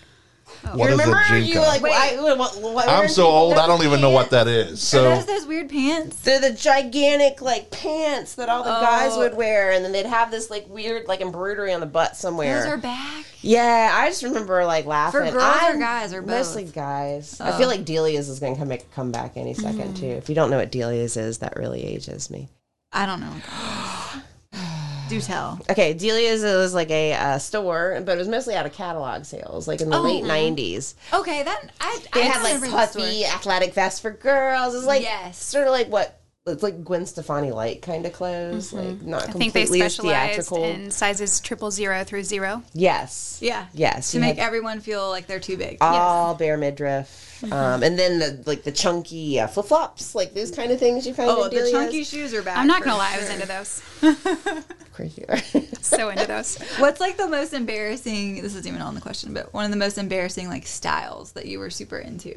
What 0.73 0.89
is 0.89 0.97
Remember 0.97 1.17
a 1.29 1.37
you 1.39 1.55
JNCO? 1.55 1.61
like? 1.67 1.81
Wait. 1.81 1.91
Why, 1.91 2.15
what, 2.35 2.37
what, 2.61 2.73
what, 2.73 2.89
I'm 2.89 3.07
so 3.07 3.25
old. 3.27 3.53
I 3.57 3.67
don't 3.67 3.83
even 3.83 4.01
know 4.01 4.09
what 4.09 4.29
pants- 4.29 4.31
that 4.31 4.47
is. 4.47 4.71
Are 4.73 4.75
So 4.77 5.03
those 5.15 5.25
those 5.25 5.45
weird 5.45 5.69
pants? 5.69 6.19
They're 6.21 6.39
the 6.41 6.51
gigantic 6.51 7.41
like 7.41 7.71
pants 7.71 8.35
that 8.35 8.49
all 8.49 8.63
the 8.63 8.69
guys 8.69 9.11
Oh. 9.13 9.19
would 9.19 9.35
wear, 9.35 9.71
and 9.71 9.83
then 9.85 9.91
they'd 9.91 10.05
have 10.05 10.31
this 10.31 10.49
like 10.49 10.67
weird 10.69 11.07
like 11.07 11.21
embroidery 11.21 11.73
on 11.73 11.79
the 11.79 11.85
butt 11.85 12.15
somewhere. 12.17 12.59
Those 12.63 12.73
are 12.73 12.77
back. 12.77 13.25
Yeah, 13.41 13.91
I 13.93 14.07
just 14.09 14.23
remember 14.23 14.65
like 14.65 14.85
laughing. 14.85 15.19
For 15.21 15.31
girls 15.31 15.35
or 15.43 15.65
I'm- 15.65 15.79
guys 15.79 16.13
or 16.13 16.21
both? 16.21 16.31
Oh. 16.31 16.37
Mostly 16.37 16.63
guys. 16.65 17.39
I 17.39 17.57
feel 17.57 17.67
like 17.67 17.85
Delia's 17.85 18.27
is 18.29 18.39
going 18.39 18.53
to 18.55 18.59
come 18.59 18.67
make 18.69 18.81
a 18.81 18.95
comeback 18.95 19.33
any 19.37 19.53
second 19.53 19.95
Mm. 19.95 19.99
too. 19.99 20.07
If 20.07 20.29
you 20.29 20.35
don't 20.35 20.49
know 20.49 20.57
what 20.57 20.71
Delia's 20.71 21.15
is, 21.17 21.37
that 21.39 21.55
really 21.55 21.83
ages 21.85 22.29
me. 22.29 22.49
I 22.91 23.05
don't 23.05 23.19
know. 23.19 23.33
Do 25.19 25.21
tell. 25.21 25.59
Okay, 25.69 25.93
Delia's 25.93 26.43
was 26.43 26.73
like 26.73 26.89
a 26.91 27.13
uh, 27.13 27.37
store, 27.37 28.01
but 28.05 28.15
it 28.15 28.17
was 28.19 28.27
mostly 28.27 28.55
out 28.55 28.65
of 28.65 28.73
catalog 28.73 29.23
sales, 29.25 29.67
like 29.67 29.81
in 29.81 29.89
the 29.89 29.97
Oh. 29.97 30.01
late 30.01 30.23
'90s. 30.23 30.93
Okay, 31.13 31.43
that 31.43 31.71
I 31.79 31.99
They 32.13 32.21
I 32.21 32.25
had 32.25 32.43
like 32.43 32.69
puffy 32.71 33.25
athletic 33.25 33.73
vests 33.73 33.99
for 33.99 34.11
girls. 34.11 34.73
It 34.73 34.77
was 34.77 34.85
like 34.85 35.01
Yes. 35.03 35.41
sort 35.41 35.67
of 35.67 35.71
like 35.71 35.87
what 35.87 36.19
it's 36.47 36.61
like 36.61 36.83
Gwen 36.83 37.07
Stefani 37.07 37.49
light 37.51 37.81
kind 37.81 38.05
of 38.05 38.13
clothes, 38.13 38.71
like 38.71 39.01
not 39.01 39.21
Mm-hmm. 39.23 39.29
I 39.29 39.33
think 39.33 39.53
they 39.53 39.61
completely 39.63 39.89
theatrical. 39.89 40.63
in 40.63 40.91
sizes 40.91 41.39
triple 41.39 41.71
zero 41.71 42.03
through 42.03 42.21
zero. 42.23 42.61
yes, 42.73 43.39
Yeah. 43.41 43.65
yes, 43.73 44.11
To 44.11 44.17
you 44.17 44.21
make 44.21 44.37
everyone 44.37 44.79
feel 44.79 45.09
like 45.09 45.25
they're 45.25 45.39
too 45.39 45.57
big. 45.57 45.77
all 45.81 46.35
bare 46.35 46.55
midriff, 46.57 47.21
Mm-hmm. 47.41 47.51
um, 47.51 47.81
and 47.83 47.97
then 47.99 48.19
the 48.19 48.43
like 48.45 48.63
the 48.63 48.71
chunky 48.71 49.39
uh, 49.39 49.47
flip 49.47 49.65
flops, 49.65 50.13
like 50.13 50.35
those 50.35 50.51
kind 50.51 50.71
of 50.71 50.77
things 50.79 51.07
you 51.07 51.13
find. 51.15 51.29
oh, 51.31 51.45
in 51.45 51.49
the 51.49 51.55
Delia's. 51.55 51.71
chunky 51.71 52.03
shoes 52.03 52.31
are 52.35 52.43
back. 52.43 52.57
I'm 52.59 52.67
not 52.67 52.83
gonna 52.83 52.95
lie, 52.97 53.13
I 53.15 53.17
was 53.19 53.29
into 53.31 53.47
those. 53.47 53.81
Crazy. 54.95 55.25
are. 55.27 55.37
So 55.81 56.07
into 56.09 56.25
those. 56.25 56.57
What's 56.77 57.01
like 57.01 57.17
the 57.17 57.27
most 57.27 57.53
embarrassing? 57.53 58.41
This 58.41 58.55
isn't 58.55 58.65
even 58.65 58.81
on 58.81 58.95
the 58.95 59.01
question, 59.01 59.33
but 59.33 59.53
one 59.53 59.65
of 59.65 59.71
the 59.71 59.77
most 59.77 59.97
embarrassing 59.97 60.47
like 60.47 60.65
styles 60.65 61.33
that 61.33 61.47
you 61.47 61.59
were 61.59 61.69
super 61.69 61.97
into 61.97 62.33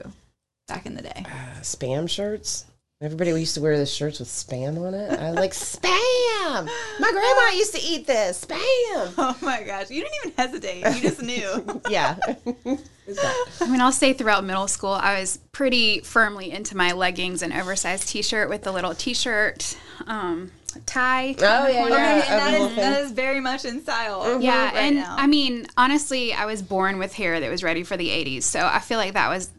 back 0.67 0.85
in 0.85 0.97
the 0.97 1.03
day. 1.03 1.25
Uh, 1.25 1.61
spam 1.61 2.11
shirts. 2.11 2.65
Everybody 3.01 3.31
used 3.31 3.55
to 3.55 3.61
wear 3.61 3.79
the 3.79 3.87
shirts 3.87 4.19
with 4.19 4.27
spam 4.27 4.85
on 4.85 4.93
it. 4.93 5.21
I 5.21 5.31
like 5.31 5.53
spam. 5.53 5.89
My 6.99 7.13
grandma 7.13 7.51
used 7.57 7.73
to 7.77 7.81
eat 7.81 8.09
this 8.09 8.45
spam. 8.45 9.15
Oh 9.17 9.37
my 9.41 9.63
gosh, 9.63 9.89
you 9.89 10.03
didn't 10.03 10.15
even 10.25 10.33
hesitate. 10.37 10.97
You 10.97 11.01
just 11.01 11.23
knew. 11.23 11.81
Yeah. 11.89 12.17
I 12.27 13.69
mean, 13.69 13.81
I'll 13.81 13.93
say 13.93 14.13
throughout 14.15 14.45
middle 14.45 14.67
school, 14.67 14.91
I 14.91 15.21
was 15.21 15.39
pretty 15.53 16.01
firmly 16.01 16.51
into 16.51 16.77
my 16.77 16.91
leggings 16.91 17.43
and 17.43 17.53
oversized 17.53 18.09
T-shirt 18.09 18.49
with 18.49 18.65
the 18.65 18.73
little 18.73 18.95
T-shirt 18.95 19.79
um, 20.09 20.51
tie. 20.85 21.37
Oh 21.39 21.69
yeah, 21.69 21.89
yeah. 21.89 22.15
and 22.15 22.41
that 22.41 22.61
is, 22.61 22.77
that 22.77 23.01
is 23.01 23.13
very 23.13 23.41
much 23.41 23.65
in 23.65 23.81
style. 23.81 24.41
Yeah, 24.41 24.67
right 24.67 24.75
and 24.75 24.97
now. 24.97 25.15
I 25.17 25.29
mean, 25.29 25.69
honestly, 25.77 26.33
I 26.33 26.47
was 26.47 26.63
born 26.63 26.99
with 26.99 27.15
hair 27.15 27.39
that 27.39 27.51
was 27.51 27.63
ready 27.63 27.85
for 27.85 27.97
the 27.97 28.09
80s, 28.09 28.43
so 28.43 28.67
I 28.67 28.81
feel 28.81 28.99
like 28.99 29.15
that 29.15 29.29
was 29.29 29.51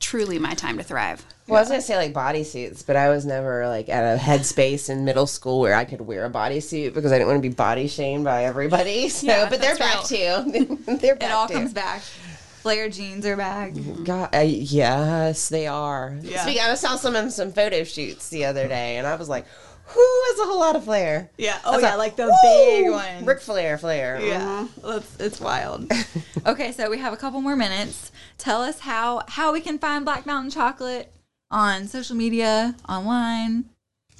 truly 0.00 0.38
my 0.38 0.54
time 0.54 0.78
to 0.78 0.82
thrive. 0.84 1.24
Well, 1.46 1.58
I 1.58 1.60
was 1.62 1.68
gonna 1.68 1.80
say 1.80 1.96
like 1.96 2.12
bodysuits, 2.12 2.84
but 2.84 2.96
I 2.96 3.08
was 3.08 3.24
never 3.24 3.68
like 3.68 3.88
at 3.88 4.16
a 4.16 4.20
headspace 4.20 4.90
in 4.90 5.04
middle 5.04 5.26
school 5.26 5.60
where 5.60 5.74
I 5.74 5.84
could 5.84 6.00
wear 6.00 6.24
a 6.24 6.30
bodysuit 6.30 6.92
because 6.92 7.12
I 7.12 7.16
didn't 7.18 7.28
want 7.28 7.42
to 7.42 7.48
be 7.48 7.54
body 7.54 7.86
shamed 7.86 8.24
by 8.24 8.44
everybody. 8.44 9.08
So, 9.16 9.26
Yeah, 9.26 9.48
but 9.48 9.60
they're 9.60 9.76
back 9.76 10.06
that's 10.06 10.08
too. 10.08 10.78
they're 11.00 11.14
back 11.16 11.30
it 11.30 11.32
all 11.32 11.46
too. 11.46 11.54
comes 11.54 11.72
back. 11.72 12.02
Flare 12.02 12.88
jeans 12.88 13.24
are 13.24 13.36
back. 13.36 13.74
God, 14.02 14.34
uh, 14.34 14.40
yes, 14.40 15.48
they 15.48 15.68
are. 15.68 16.16
Yeah. 16.22 16.42
Speaking, 16.42 16.62
I 16.62 16.74
saw 16.74 16.96
some 16.96 17.14
in 17.14 17.30
some 17.30 17.52
photo 17.52 17.84
shoots 17.84 18.28
the 18.28 18.44
other 18.44 18.66
day, 18.66 18.96
and 18.96 19.06
I 19.06 19.14
was 19.14 19.28
like, 19.28 19.46
"Who 19.86 20.22
has 20.28 20.40
a 20.40 20.44
whole 20.44 20.60
lot 20.60 20.76
of 20.76 20.84
flair?" 20.84 21.30
Yeah. 21.38 21.58
Oh 21.64 21.72
That's 21.72 21.82
yeah, 21.82 21.96
a- 21.96 21.98
like 21.98 22.16
the 22.16 22.26
Woo! 22.26 22.32
big 22.42 22.90
one. 22.90 23.24
Ric 23.24 23.40
Flair, 23.40 23.78
Flair. 23.78 24.20
Yeah, 24.20 24.66
mm-hmm. 24.68 24.88
That's, 24.90 25.16
it's 25.20 25.40
wild. 25.40 25.90
okay, 26.46 26.72
so 26.72 26.90
we 26.90 26.98
have 26.98 27.12
a 27.12 27.16
couple 27.16 27.40
more 27.40 27.56
minutes. 27.56 28.10
Tell 28.38 28.62
us 28.62 28.80
how 28.80 29.22
how 29.28 29.52
we 29.52 29.60
can 29.60 29.78
find 29.78 30.04
Black 30.04 30.26
Mountain 30.26 30.50
Chocolate 30.50 31.12
on 31.50 31.86
social 31.88 32.16
media, 32.16 32.74
online, 32.88 33.66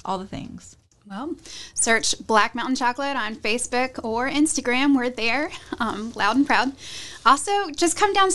all 0.04 0.18
the 0.18 0.26
things. 0.26 0.76
Well, 1.08 1.36
search 1.74 2.16
Black 2.26 2.56
Mountain 2.56 2.74
Chocolate 2.74 3.14
on 3.14 3.36
Facebook 3.36 4.02
or 4.02 4.28
Instagram. 4.28 4.96
We're 4.96 5.08
there, 5.08 5.52
um, 5.78 6.12
loud 6.16 6.36
and 6.36 6.44
proud. 6.44 6.72
Also, 7.24 7.70
just 7.70 7.96
come 7.96 8.12
down, 8.12 8.30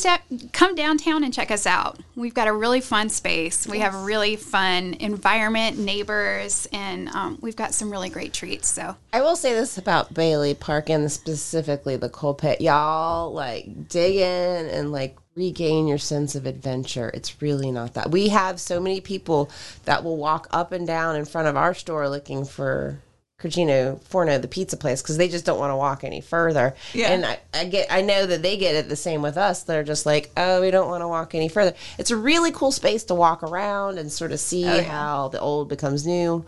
come 0.54 0.76
downtown 0.76 1.26
and 1.26 1.34
check 1.34 1.52
us 1.52 1.68
out. 1.68 2.00
We've 2.16 2.34
got 2.34 2.48
a 2.48 2.54
really 2.54 2.80
fun 2.80 3.10
space. 3.10 3.68
We 3.68 3.80
have 3.80 3.94
a 3.94 4.04
really 4.04 4.38
fun 4.38 4.96
environment, 5.02 5.80
neighbors, 5.80 6.66
and 6.72 7.10
um, 7.10 7.40
we've 7.42 7.58
got 7.58 7.74
some 7.74 7.92
really 7.92 8.10
great 8.10 8.32
treats. 8.32 8.70
So 8.70 8.96
I 9.12 9.22
will 9.22 9.36
say 9.36 9.54
this 9.54 9.78
about 9.78 10.14
Bailey 10.14 10.54
Park 10.54 10.90
and 10.90 11.12
specifically 11.12 11.98
the 11.98 12.10
coal 12.10 12.34
pit. 12.34 12.62
Y'all 12.62 13.34
like 13.34 13.90
dig 13.90 14.16
in 14.16 14.68
and 14.68 14.94
like 14.94 15.18
regain 15.36 15.88
your 15.88 15.98
sense 15.98 16.36
of 16.36 16.46
adventure. 16.46 17.10
It's 17.14 17.42
really 17.42 17.72
not 17.72 17.94
that. 17.94 18.12
We 18.12 18.30
have 18.30 18.60
so 18.60 18.80
many 18.80 19.02
people 19.02 19.50
that 19.86 20.04
will 20.04 20.18
walk 20.18 20.48
up 20.52 20.72
and 20.72 20.86
down 20.86 21.16
in 21.16 21.26
front 21.26 21.48
of 21.48 21.56
our 21.56 21.74
store 21.74 22.10
looking 22.10 22.46
for 22.46 23.00
Cugino 23.42 24.02
Forno, 24.04 24.38
the 24.38 24.48
pizza 24.48 24.78
place, 24.78 25.02
because 25.02 25.18
they 25.18 25.28
just 25.28 25.46
don't 25.46 25.58
want 25.58 25.72
to 25.72 25.76
walk 25.76 26.04
any 26.04 26.22
further. 26.22 26.76
Yeah. 26.94 27.08
And 27.08 27.26
I, 27.26 27.40
I 27.54 27.66
get, 27.66 27.88
I 27.92 28.02
know 28.02 28.26
that 28.26 28.44
they 28.44 28.58
get 28.58 28.76
it 28.76 28.88
the 28.88 28.96
same 28.96 29.22
with 29.22 29.38
us. 29.38 29.64
They're 29.64 29.84
just 29.84 30.06
like, 30.06 30.32
oh, 30.38 30.62
we 30.62 30.70
don't 30.70 30.90
want 30.90 31.02
to 31.02 31.08
walk 31.08 31.34
any 31.34 31.50
further. 31.50 31.74
It's 31.98 32.12
a 32.12 32.18
really 32.18 32.52
cool 32.52 32.72
space 32.72 33.04
to 33.06 33.16
walk 33.16 33.42
around 33.42 33.98
and 33.98 34.12
sort 34.12 34.32
of 34.32 34.40
see 34.40 34.64
yeah. 34.64 34.82
how 34.82 35.30
the 35.30 35.40
old 35.40 35.70
becomes 35.70 36.06
new. 36.06 36.46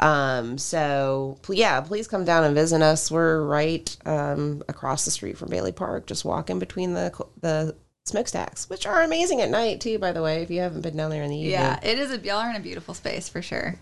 Um, 0.00 0.58
so 0.58 1.38
yeah, 1.48 1.80
please 1.80 2.08
come 2.08 2.24
down 2.24 2.44
and 2.44 2.54
visit 2.54 2.82
us. 2.82 3.10
We're 3.10 3.42
right 3.42 3.96
um, 4.04 4.62
across 4.68 5.04
the 5.04 5.10
street 5.10 5.38
from 5.38 5.50
Bailey 5.50 5.72
Park, 5.72 6.06
just 6.06 6.24
walking 6.24 6.58
between 6.58 6.94
the 6.94 7.12
the 7.40 7.76
smokestacks, 8.04 8.68
which 8.68 8.86
are 8.86 9.02
amazing 9.02 9.40
at 9.40 9.50
night 9.50 9.80
too. 9.80 9.98
By 9.98 10.12
the 10.12 10.22
way, 10.22 10.42
if 10.42 10.50
you 10.50 10.60
haven't 10.60 10.82
been 10.82 10.96
down 10.96 11.10
there 11.10 11.22
in 11.22 11.30
the 11.30 11.36
evening, 11.36 11.52
Yeah, 11.52 11.80
it 11.82 11.98
is 11.98 12.10
a 12.12 12.18
y'all 12.18 12.38
are 12.38 12.50
in 12.50 12.56
a 12.56 12.60
beautiful 12.60 12.94
space 12.94 13.28
for 13.28 13.42
sure. 13.42 13.76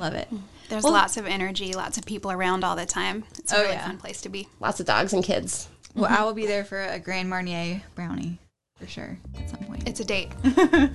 Love 0.00 0.14
it. 0.14 0.28
there's 0.68 0.82
Well- 0.82 0.92
lots 0.94 1.16
of 1.16 1.26
energy, 1.26 1.72
lots 1.74 1.96
of 1.96 2.04
people 2.04 2.32
around 2.32 2.64
all 2.64 2.74
the 2.74 2.86
time. 2.86 3.24
It's 3.38 3.52
a 3.52 3.56
Oh, 3.56 3.60
really 3.62 3.74
yeah. 3.74 3.86
fun 3.86 3.98
place 3.98 4.20
to 4.22 4.28
be. 4.28 4.48
lots 4.60 4.80
of 4.80 4.86
dogs 4.86 5.12
and 5.12 5.22
kids. 5.22 5.68
Well, 5.94 6.10
I 6.12 6.24
will 6.24 6.34
be 6.34 6.46
there 6.46 6.64
for 6.64 6.82
a 6.82 6.98
Grand 6.98 7.30
Marnier 7.30 7.82
brownie 7.94 8.38
for 8.78 8.86
sure 8.86 9.18
at 9.38 9.50
some 9.50 9.60
point. 9.60 9.88
It's 9.88 10.00
a 10.00 10.04
date. 10.04 10.32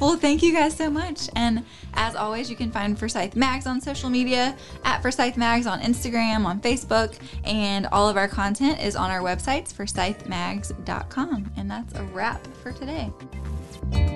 Well, 0.00 0.16
thank 0.16 0.42
you 0.42 0.52
guys 0.52 0.76
so 0.76 0.90
much. 0.90 1.30
And 1.36 1.64
as 1.94 2.16
always, 2.16 2.50
you 2.50 2.56
can 2.56 2.70
find 2.70 2.98
Forsyth 2.98 3.36
Mags 3.36 3.66
on 3.66 3.80
social 3.80 4.10
media 4.10 4.56
at 4.84 5.02
Forsyth 5.02 5.36
Mags 5.36 5.66
on 5.66 5.80
Instagram, 5.80 6.44
on 6.44 6.60
Facebook, 6.60 7.16
and 7.44 7.86
all 7.86 8.08
of 8.08 8.16
our 8.16 8.28
content 8.28 8.80
is 8.80 8.96
on 8.96 9.10
our 9.10 9.20
websites, 9.20 9.72
forsythmags.com. 9.72 11.52
And 11.56 11.70
that's 11.70 11.94
a 11.94 12.02
wrap 12.04 12.44
for 12.62 12.72
today. 12.72 13.10